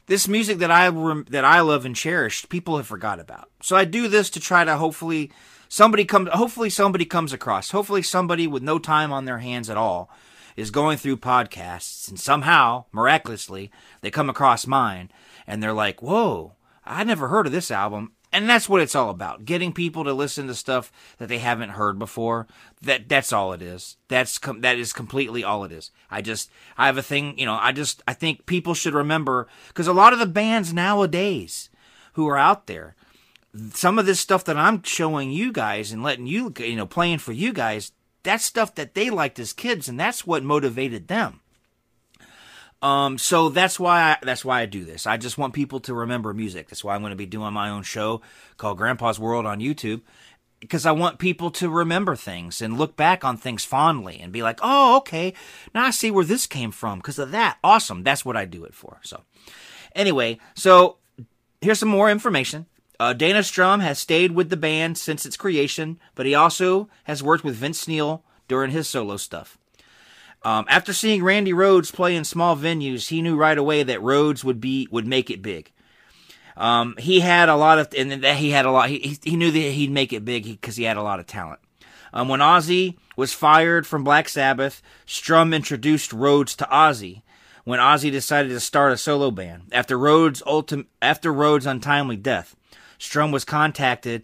[0.08, 0.90] this music that I
[1.30, 3.50] that I love and cherish, people have forgot about.
[3.62, 5.32] So I do this to try to hopefully
[5.70, 7.72] somebody comes hopefully somebody comes across.
[7.72, 10.10] Hopefully somebody with no time on their hands at all
[10.58, 15.10] is going through podcasts and somehow, miraculously, they come across mine
[15.45, 18.12] and they're like, whoa, I never heard of this album.
[18.34, 19.45] And that's what it's all about.
[19.45, 22.45] Getting people to listen to stuff that they haven't heard before.
[22.82, 23.95] That that's all it is.
[24.10, 25.91] That's com- that is completely all it is.
[26.12, 29.47] I just I have a thing, you know, I just I think people should remember
[29.74, 31.70] cuz a lot of the bands nowadays
[32.14, 32.97] who are out there
[33.74, 37.20] some of this stuff that I'm showing you guys and letting you you know playing
[37.20, 37.91] for you guys
[38.28, 41.39] that's stuff that they liked as kids, and that's what motivated them.
[42.82, 45.07] Um, so that's why I, that's why I do this.
[45.07, 46.67] I just want people to remember music.
[46.67, 48.21] That's why I'm going to be doing my own show
[48.57, 50.01] called Grandpa's World on YouTube
[50.59, 54.43] because I want people to remember things and look back on things fondly and be
[54.43, 55.34] like, "Oh, okay,
[55.73, 58.03] now I see where this came from because of that." Awesome.
[58.03, 58.99] That's what I do it for.
[59.03, 59.23] So,
[59.95, 60.97] anyway, so
[61.61, 62.65] here's some more information.
[63.00, 67.22] Uh, Dana Strum has stayed with the band since its creation, but he also has
[67.22, 69.58] worked with Vince Neil during his solo stuff.
[70.43, 74.43] Um, after seeing Randy Rhoads play in small venues, he knew right away that Rhoads
[74.43, 75.72] would be would make it big.
[76.56, 78.89] Um, he had a lot of, and that he had a lot.
[78.89, 81.60] He he knew that he'd make it big because he had a lot of talent.
[82.14, 87.22] Um, when Ozzy was fired from Black Sabbath, Strum introduced Rhoads to Ozzy.
[87.64, 92.56] When Ozzy decided to start a solo band after Rhoads' ultim- after Rhoads' untimely death,
[92.98, 94.24] Strum was contacted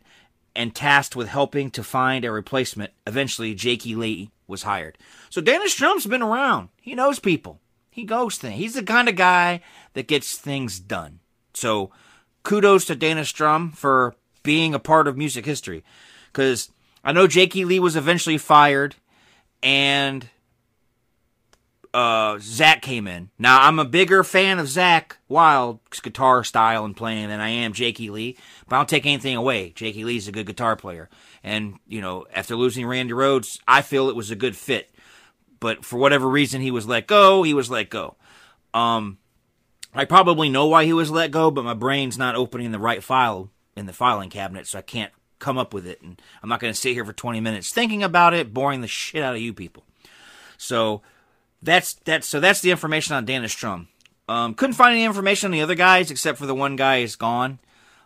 [0.56, 2.92] and tasked with helping to find a replacement.
[3.08, 4.98] Eventually, Jakey Lee was hired.
[5.30, 6.70] So Dana Strum's been around.
[6.82, 7.60] He knows people.
[7.90, 8.60] He goes things.
[8.60, 9.62] He's the kind of guy
[9.94, 11.20] that gets things done.
[11.54, 11.92] So
[12.44, 15.84] kudos to Dana Strum for being a part of music history.
[16.32, 16.70] Because
[17.04, 18.96] I know Jakey Lee was eventually fired
[19.62, 20.28] and
[21.94, 23.30] uh, Zakk came in.
[23.38, 27.74] Now I'm a bigger fan of Zakk Wylde's guitar style and playing than I am
[27.74, 28.38] Jakey Lee,
[28.68, 29.72] but I don't take anything away.
[29.72, 31.10] Jakey Lee's a good guitar player,
[31.44, 34.90] and you know after losing Randy Rhoads, I feel it was a good fit.
[35.60, 37.44] But for whatever reason, he was let go.
[37.44, 38.16] He was let go.
[38.74, 39.18] Um,
[39.94, 43.04] I probably know why he was let go, but my brain's not opening the right
[43.04, 46.02] file in the filing cabinet, so I can't come up with it.
[46.02, 48.88] And I'm not going to sit here for 20 minutes thinking about it, boring the
[48.88, 49.86] shit out of you people.
[50.58, 51.02] So
[51.62, 53.88] that's that's so that's the information on Dana Strum.
[54.28, 57.16] Um, couldn't find any information on the other guys except for the one guy is
[57.16, 57.60] gone.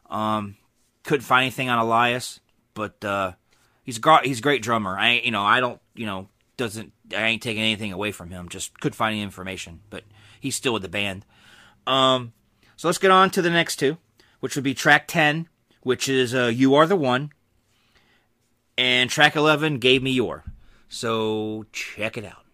[0.10, 0.58] Um,
[1.04, 2.40] couldn't find anything on Elias,
[2.74, 3.34] but uh,
[3.84, 4.98] he's a he's a great drummer.
[4.98, 6.28] I you know I don't you know
[6.58, 8.50] doesn't I ain't taking anything away from him.
[8.50, 10.04] Just couldn't find any information, but
[10.40, 11.26] he's still with the band.
[11.86, 12.34] Um,
[12.76, 13.98] so let's get on to the next two,
[14.40, 15.48] which would be track ten,
[15.82, 17.32] which is uh, "You Are the One,"
[18.78, 20.44] and track eleven, "Gave Me Your."
[20.90, 22.47] So check it out.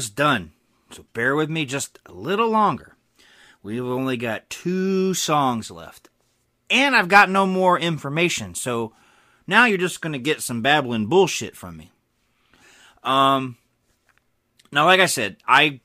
[0.00, 0.52] Almost done.
[0.90, 2.96] So bear with me just a little longer.
[3.62, 6.08] We've only got two songs left.
[6.70, 8.54] And I've got no more information.
[8.54, 8.94] So
[9.46, 11.90] now you're just going to get some babbling bullshit from me.
[13.02, 13.56] Um
[14.72, 15.80] now like I said, I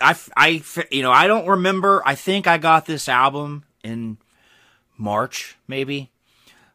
[0.00, 2.02] I I you know, I don't remember.
[2.04, 4.18] I think I got this album in
[4.96, 6.10] March maybe.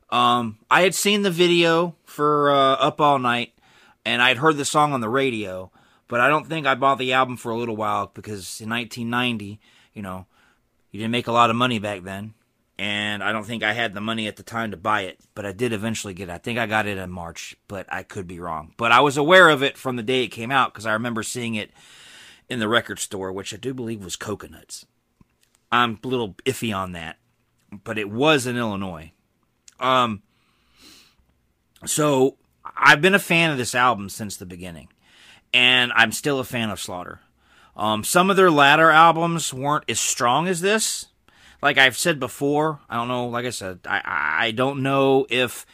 [0.09, 3.53] Um I had seen the video for uh, Up All Night
[4.05, 5.71] and I'd heard the song on the radio,
[6.07, 9.59] but I don't think I bought the album for a little while because in 1990,
[9.93, 10.25] you know,
[10.91, 12.33] you didn't make a lot of money back then,
[12.79, 15.45] and I don't think I had the money at the time to buy it, but
[15.45, 16.33] I did eventually get it.
[16.33, 18.73] I think I got it in March, but I could be wrong.
[18.77, 21.23] But I was aware of it from the day it came out because I remember
[21.23, 21.71] seeing it
[22.49, 24.85] in the record store, which I do believe was Coconuts.
[25.71, 27.17] I'm a little iffy on that,
[27.83, 29.11] but it was in Illinois.
[29.79, 30.21] Um,
[31.85, 34.87] so I've been a fan of this album since the beginning,
[35.57, 37.19] and I'm still a fan of Slaughter.
[37.75, 41.07] Um, some of their latter albums weren't as strong as this.
[41.63, 43.27] Like I've said before, I don't know.
[43.29, 45.65] Like I said, I I don't know if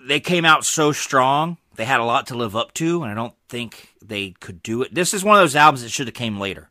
[0.00, 1.58] they came out so strong.
[1.76, 4.80] They had a lot to live up to, and I don't think they could do
[4.80, 4.94] it.
[4.94, 6.70] This is one of those albums that should have came later.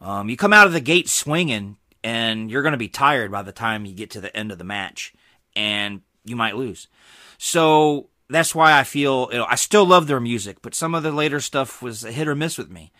[0.00, 3.42] Um, you come out of the gate swinging, and you're going to be tired by
[3.42, 5.12] the time you get to the end of the match,
[5.54, 6.88] and you might lose.
[7.36, 11.02] So that's why I feel you know I still love their music, but some of
[11.02, 12.92] the later stuff was a hit or miss with me.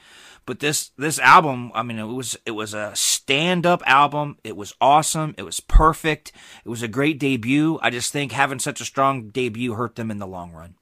[0.46, 4.38] But this this album, I mean, it was it was a stand up album.
[4.42, 5.34] It was awesome.
[5.36, 6.32] It was perfect.
[6.64, 7.78] It was a great debut.
[7.82, 10.76] I just think having such a strong debut hurt them in the long run.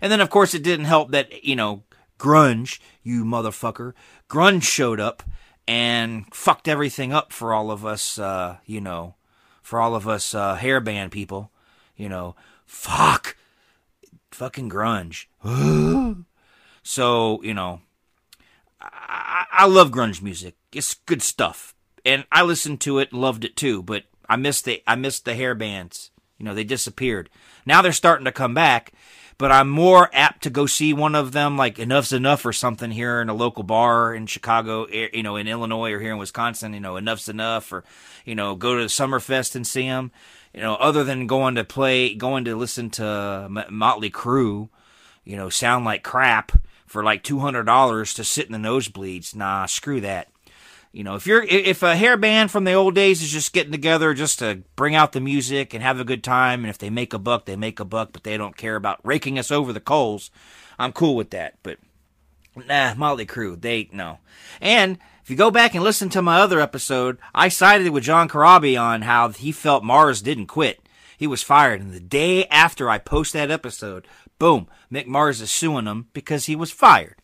[0.00, 1.84] And then of course it didn't help that you know
[2.18, 3.92] grunge, you motherfucker,
[4.28, 5.22] grunge showed up
[5.68, 8.18] and fucked everything up for all of us.
[8.18, 9.14] Uh, you know,
[9.62, 11.52] for all of us uh, hairband people.
[11.96, 12.34] You know,
[12.66, 13.36] fuck
[14.34, 15.26] fucking grunge.
[16.82, 17.80] so, you know,
[18.80, 20.56] I, I love grunge music.
[20.72, 21.74] It's good stuff.
[22.04, 25.34] And I listened to it, loved it too, but I missed the I missed the
[25.34, 26.10] hair bands.
[26.38, 27.30] You know, they disappeared.
[27.64, 28.92] Now they're starting to come back,
[29.38, 32.90] but I'm more apt to go see one of them like Enuff Z'Nuff or something
[32.90, 36.18] here in a local bar in Chicago, eh, you know, in Illinois or here in
[36.18, 37.84] Wisconsin, you know, Enuff Z'Nuff or
[38.24, 40.10] you know, go to the Summerfest and see them
[40.54, 44.68] you know, other than going to play, going to listen to Motley Crue,
[45.24, 46.52] you know, sound like crap
[46.86, 49.34] for like two hundred dollars to sit in the nosebleeds.
[49.34, 50.28] Nah, screw that.
[50.92, 53.72] You know, if you're if a hair band from the old days is just getting
[53.72, 56.90] together just to bring out the music and have a good time, and if they
[56.90, 59.72] make a buck, they make a buck, but they don't care about raking us over
[59.72, 60.30] the coals.
[60.78, 61.78] I'm cool with that, but
[62.54, 64.18] nah, Motley Crue, they no.
[64.60, 64.98] And
[65.32, 69.00] you go back and listen to my other episode, I sided with John Corabi on
[69.00, 70.86] how he felt Mars didn't quit.
[71.16, 71.80] He was fired.
[71.80, 74.06] And the day after I post that episode,
[74.38, 77.16] boom, Mick Mars is suing him because he was fired.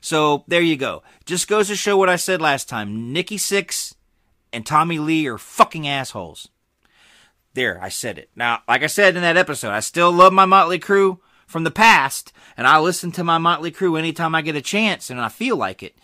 [0.00, 1.02] So there you go.
[1.24, 3.12] Just goes to show what I said last time.
[3.12, 3.94] Nikki Sixx
[4.52, 6.48] and Tommy Lee are fucking assholes.
[7.54, 8.30] There, I said it.
[8.36, 11.18] Now, like I said in that episode, I still love my Motley Crue
[11.48, 15.10] from the past, and I listen to my Motley Crue anytime I get a chance
[15.10, 15.98] and I feel like it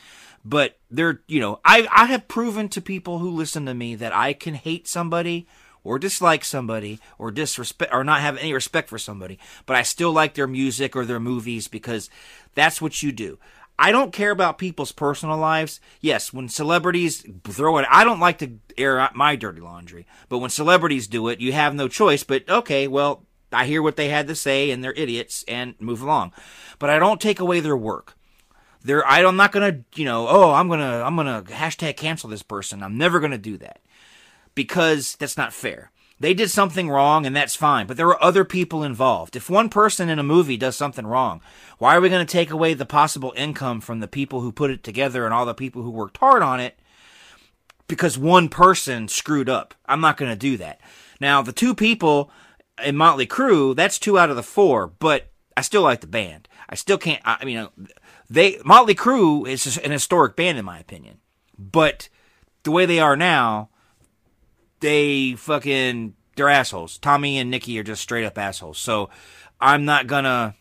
[0.44, 4.14] but they're you know I I have proven to people who listen to me that
[4.14, 5.46] I can hate somebody
[5.84, 10.12] or dislike somebody or disrespect or not have any respect for somebody, but I still
[10.12, 12.08] like their music or their movies because
[12.54, 13.38] that's what you do.
[13.78, 15.80] I don't care about people's personal lives.
[16.00, 20.38] Yes, when celebrities throw it, I don't like to air out my dirty laundry, but
[20.38, 22.22] when celebrities do it, you have no choice.
[22.22, 26.02] But okay, well, I hear what they had to say and they're idiots and move
[26.02, 26.32] along.
[26.78, 28.16] But I don't take away their work
[28.84, 32.82] there I'm not gonna you know oh I'm gonna I'm gonna hashtag cancel this person.
[32.82, 33.80] I'm never gonna do that
[34.54, 35.90] because that's not fair.
[36.22, 39.34] They did something wrong and that's fine, but there were other people involved.
[39.34, 41.40] If one person in a movie does something wrong,
[41.78, 44.70] why are we going to take away the possible income from the people who put
[44.70, 46.78] it together and all the people who worked hard on it
[47.88, 49.74] because one person screwed up?
[49.86, 50.80] I'm not going to do that.
[51.20, 52.30] Now, the two people
[52.84, 56.48] in Motley Crue, that's two out of the four, but I still like the band.
[56.68, 57.68] I still can't, I mean, uh,
[58.32, 61.18] they Motley Crue is an historic band in my opinion,
[61.58, 62.08] but
[62.62, 63.68] the way they are now,
[64.80, 66.98] they fucking they're assholes.
[66.98, 68.78] Tommy and Nikki are just straight up assholes.
[68.78, 69.10] So
[69.60, 70.54] I'm not gonna.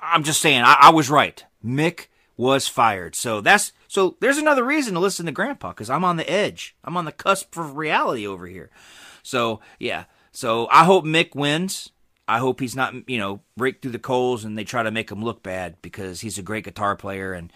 [0.00, 1.44] I'm just saying I, I was right.
[1.64, 2.06] Mick
[2.36, 3.14] was fired.
[3.14, 4.16] So that's so.
[4.20, 6.74] There's another reason to listen to Grandpa because I'm on the edge.
[6.82, 8.70] I'm on the cusp of reality over here.
[9.22, 10.04] So yeah.
[10.32, 11.90] So I hope Mick wins.
[12.26, 15.10] I hope he's not, you know, break through the coals and they try to make
[15.10, 17.52] him look bad because he's a great guitar player and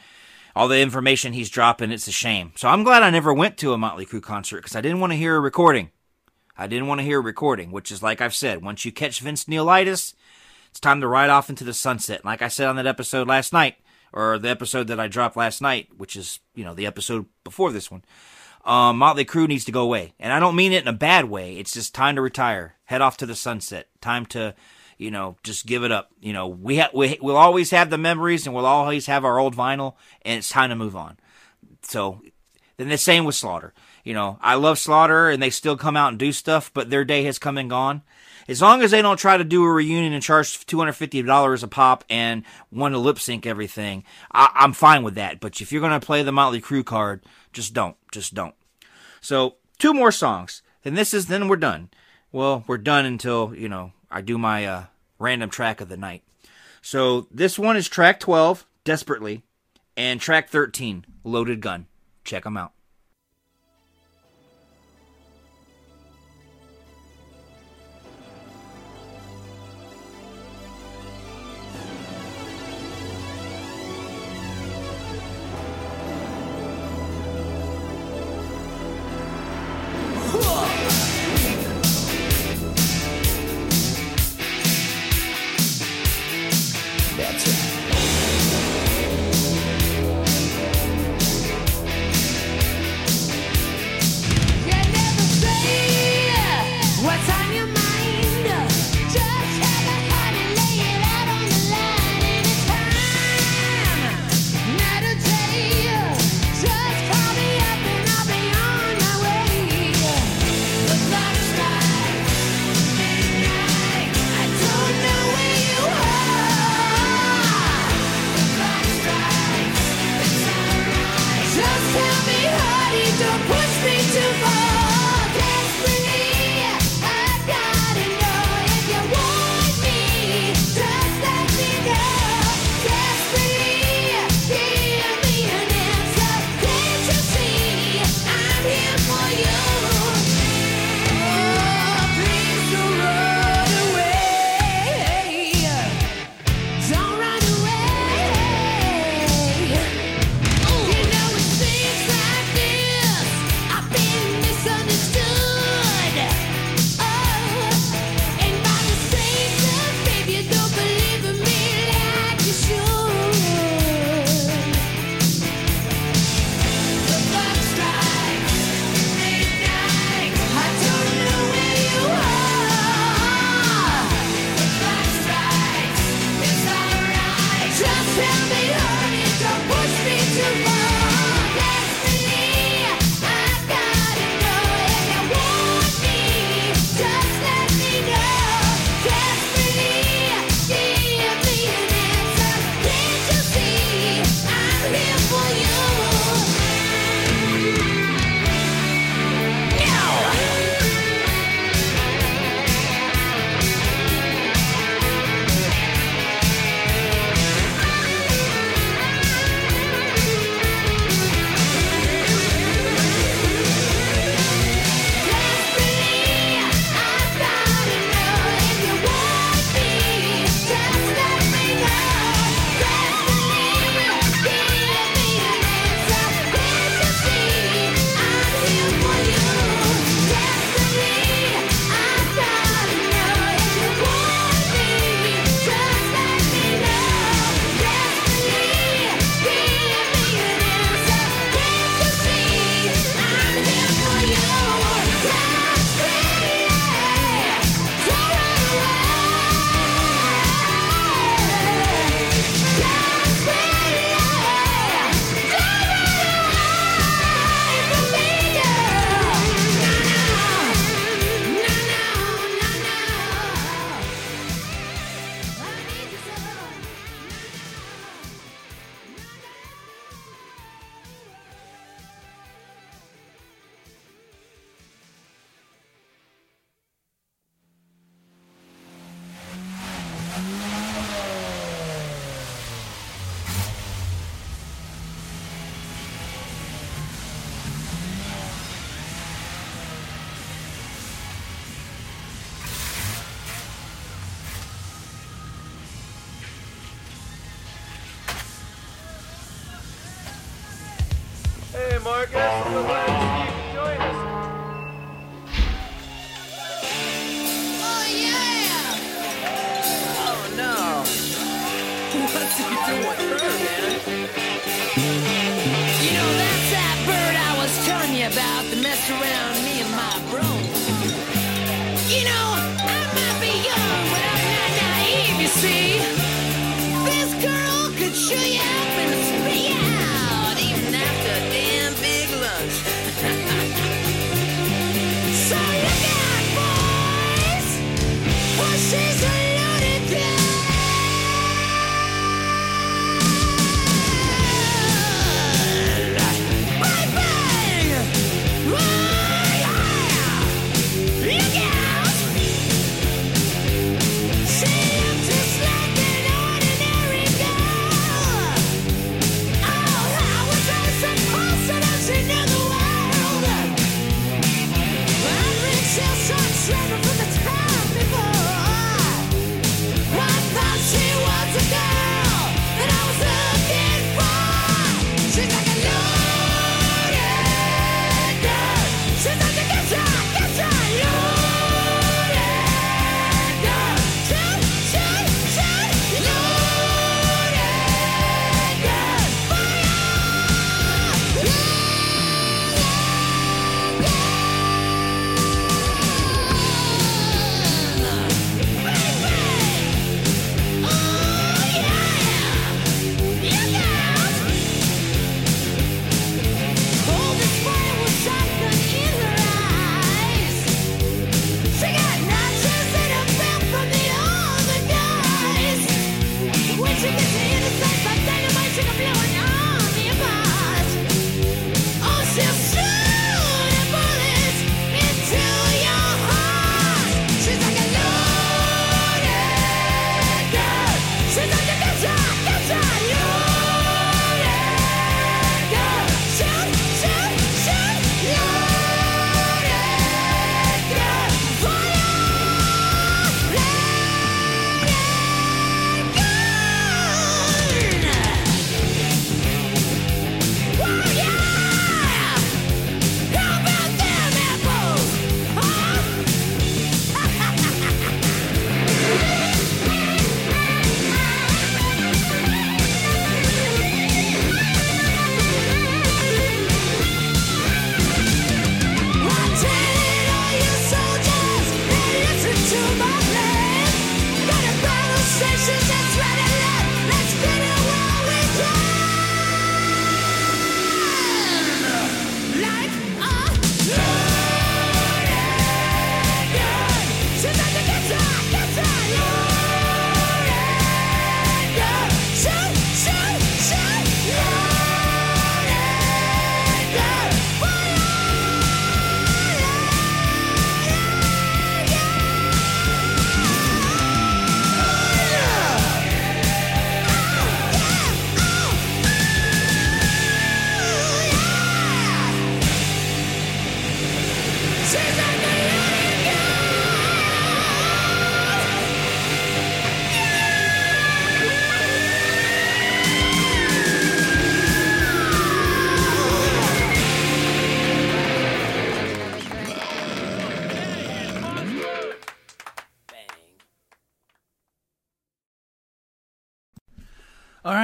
[0.55, 2.53] all the information he's dropping, it's a shame.
[2.57, 5.12] So I'm glad I never went to a Motley Crue concert because I didn't want
[5.12, 5.90] to hear a recording.
[6.57, 9.20] I didn't want to hear a recording, which is like I've said, once you catch
[9.20, 10.15] Vince Neilitis,
[10.70, 12.24] It's time to ride off into the sunset.
[12.24, 13.77] Like I said on that episode last night,
[14.12, 17.73] or the episode that I dropped last night, which is, you know, the episode before
[17.73, 18.03] this one.
[18.69, 20.12] Um, Motley Crue needs to go away.
[20.20, 21.57] And I don't mean it in a bad way.
[21.57, 22.74] It's just time to retire.
[22.85, 23.89] Head off to the sunset.
[24.03, 24.55] Time to,
[24.99, 26.11] you know, just give it up.
[26.20, 29.39] You know, we ha- we, we'll always have the memories and we'll always have our
[29.39, 31.16] old vinyl and it's time to move on.
[31.81, 32.20] So
[32.77, 33.73] then the same with Slaughter.
[34.05, 37.07] You know, I love Slaughter and they still come out and do stuff, but their
[37.07, 38.03] day has come and gone.
[38.49, 41.23] As long as they don't try to do a reunion and charge two hundred fifty
[41.23, 45.40] dollars a pop and want to lip sync everything, I- I'm fine with that.
[45.40, 47.23] But if you're gonna play the Motley Crue card,
[47.53, 48.55] just don't, just don't.
[49.29, 51.91] So two more songs, and this is then we're done.
[52.33, 54.85] Well, we're done until you know I do my uh,
[55.19, 56.23] random track of the night.
[56.81, 59.43] So this one is track twelve, desperately,
[59.99, 61.89] and track thirteen, loaded gun.
[62.25, 62.73] Check them out.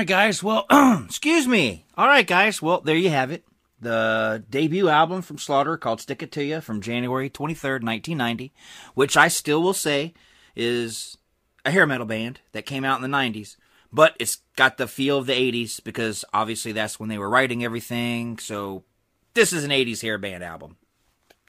[0.04, 0.42] Right, guys.
[0.42, 0.66] Well,
[1.06, 1.86] excuse me.
[1.96, 2.60] All right, guys.
[2.60, 3.42] Well, there you have it.
[3.80, 8.52] The debut album from Slaughter called Stick It To Ya from January 23rd, 1990,
[8.92, 10.12] which I still will say
[10.54, 11.16] is
[11.64, 13.56] a hair metal band that came out in the 90s,
[13.90, 17.64] but it's got the feel of the 80s because obviously that's when they were writing
[17.64, 18.36] everything.
[18.36, 18.84] So
[19.32, 20.76] this is an 80s hair band album.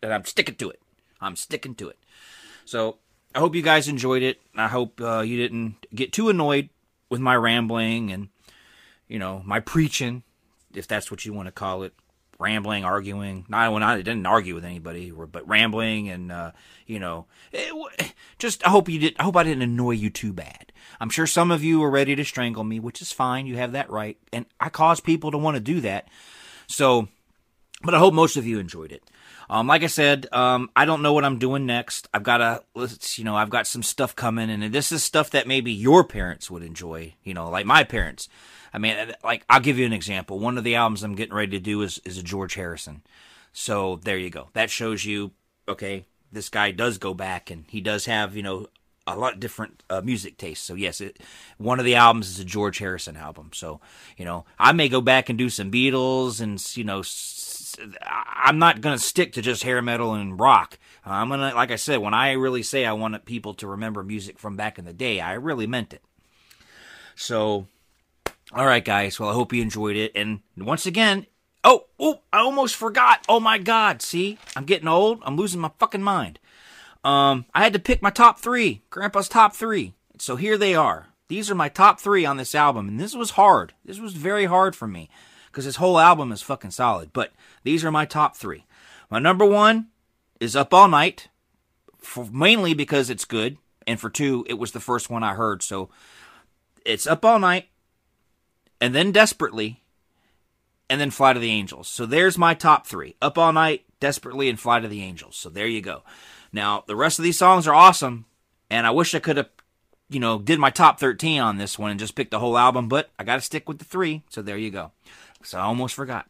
[0.02, 0.82] And I'm sticking to it.
[1.20, 2.00] I'm sticking to it.
[2.64, 3.00] So
[3.36, 4.40] I hope you guys enjoyed it.
[4.56, 6.70] I hope uh, you didn't get too annoyed
[7.10, 8.30] with my rambling and
[9.08, 10.24] you know my preaching,
[10.74, 11.94] if that's what you want to call it.
[12.38, 13.46] Rambling, arguing.
[13.48, 16.52] Not when I didn't argue with anybody, but rambling and uh,
[16.86, 19.16] you know, it, just I hope you did.
[19.18, 20.74] I hope I didn't annoy you too bad.
[21.00, 23.46] I'm sure some of you are ready to strangle me, which is fine.
[23.46, 26.10] You have that right, and I cause people to want to do that.
[26.68, 27.08] So,
[27.84, 29.10] but I hope most of you enjoyed it.
[29.50, 32.08] Um, like I said, um, I don't know what I'm doing next.
[32.14, 32.64] I've got a,
[33.16, 36.50] you know, I've got some stuff coming, and this is stuff that maybe your parents
[36.50, 37.14] would enjoy.
[37.24, 38.28] You know, like my parents.
[38.74, 40.40] I mean, like I'll give you an example.
[40.40, 43.04] One of the albums I'm getting ready to do is is a George Harrison.
[43.54, 44.50] So there you go.
[44.54, 45.32] That shows you,
[45.68, 48.68] okay, this guy does go back, and he does have, you know,
[49.08, 50.66] a lot different uh, music tastes.
[50.66, 51.20] So yes, it,
[51.58, 53.52] one of the albums is a George Harrison album.
[53.54, 53.80] So
[54.18, 57.02] you know, I may go back and do some Beatles, and you know,
[58.02, 60.78] I'm not gonna stick to just hair metal and rock.
[61.06, 64.40] I'm gonna, like I said, when I really say I want people to remember music
[64.40, 66.02] from back in the day, I really meant it.
[67.16, 67.68] So,
[68.52, 69.20] all right, guys.
[69.20, 70.12] Well, I hope you enjoyed it.
[70.16, 71.28] And once again,
[71.64, 73.24] oh, oh, I almost forgot.
[73.30, 74.02] Oh my God!
[74.02, 75.22] See, I'm getting old.
[75.24, 76.40] I'm losing my fucking mind.
[77.04, 79.94] Um, I had to pick my top three, Grandpa's top three.
[80.18, 81.08] So here they are.
[81.28, 83.74] These are my top three on this album, and this was hard.
[83.84, 85.10] This was very hard for me
[85.56, 87.14] because this whole album is fucking solid.
[87.14, 87.32] But
[87.64, 88.66] these are my top three.
[89.10, 89.88] My number one
[90.42, 91.30] is Up All Night,
[91.98, 93.58] for, mainly because it's good,
[93.88, 95.64] and for two, it was the first one I heard.
[95.64, 95.90] So
[96.86, 97.70] it's Up All Night,
[98.82, 99.82] and then Desperately,
[100.90, 101.88] and then Fly to the Angels.
[101.88, 105.38] So there's my top three Up All Night, Desperately, and Fly to the Angels.
[105.38, 106.04] So there you go.
[106.52, 108.26] Now, the rest of these songs are awesome,
[108.70, 109.50] and I wish I could have,
[110.10, 112.90] you know, did my top 13 on this one and just picked the whole album,
[112.90, 114.24] but I got to stick with the three.
[114.30, 114.92] So there you go.
[115.46, 116.28] So I almost forgot.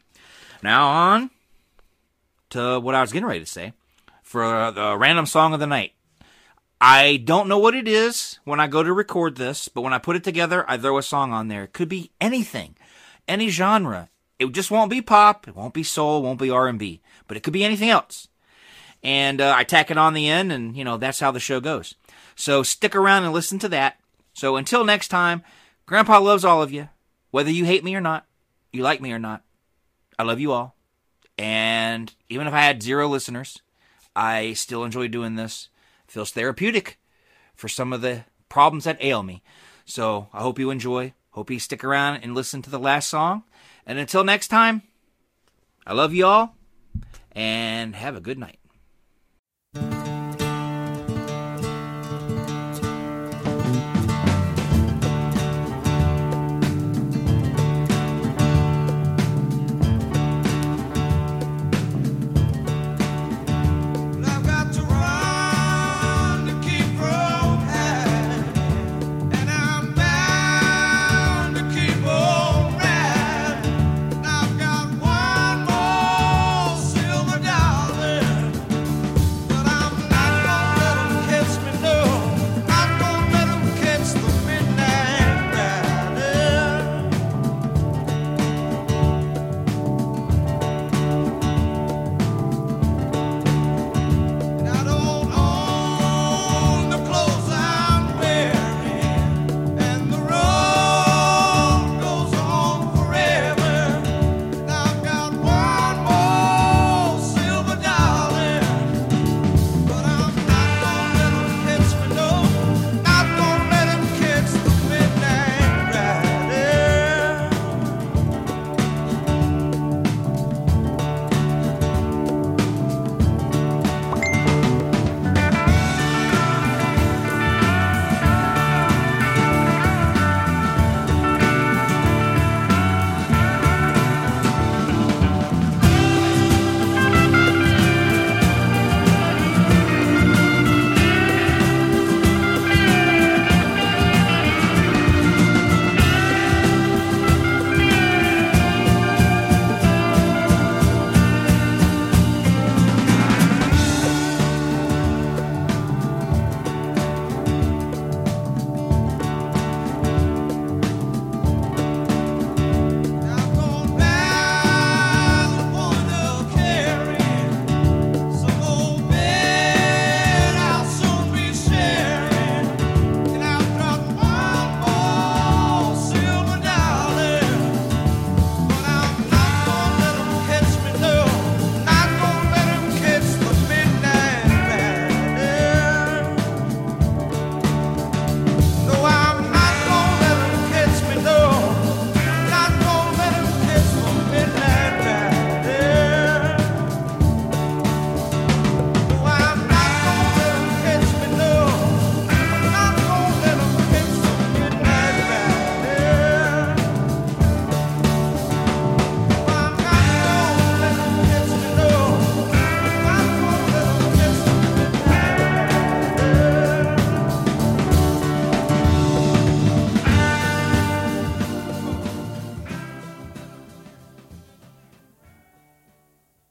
[0.61, 1.29] Now on
[2.49, 3.73] to what I was getting ready to say
[4.23, 5.93] for the random song of the night.
[6.81, 9.97] I don't know what it is when I go to record this, but when I
[9.97, 11.63] put it together, I throw a song on there.
[11.63, 12.75] It could be anything,
[13.27, 14.09] any genre.
[14.37, 15.47] It just won't be pop.
[15.47, 16.19] It won't be soul.
[16.19, 17.01] It won't be R and B.
[17.27, 18.27] But it could be anything else.
[19.01, 21.59] And uh, I tack it on the end, and you know that's how the show
[21.59, 21.95] goes.
[22.35, 23.97] So stick around and listen to that.
[24.33, 25.43] So until next time,
[25.85, 26.89] Grandpa loves all of you,
[27.31, 28.25] whether you hate me or not,
[28.75, 29.43] you like me or not.
[30.17, 30.75] I love you all.
[31.37, 33.61] And even if I had zero listeners,
[34.15, 35.69] I still enjoy doing this.
[36.05, 36.99] It feels therapeutic
[37.55, 39.43] for some of the problems that ail me.
[39.85, 41.13] So I hope you enjoy.
[41.31, 43.43] Hope you stick around and listen to the last song.
[43.85, 44.83] And until next time,
[45.85, 46.55] I love you all
[47.33, 48.59] and have a good night.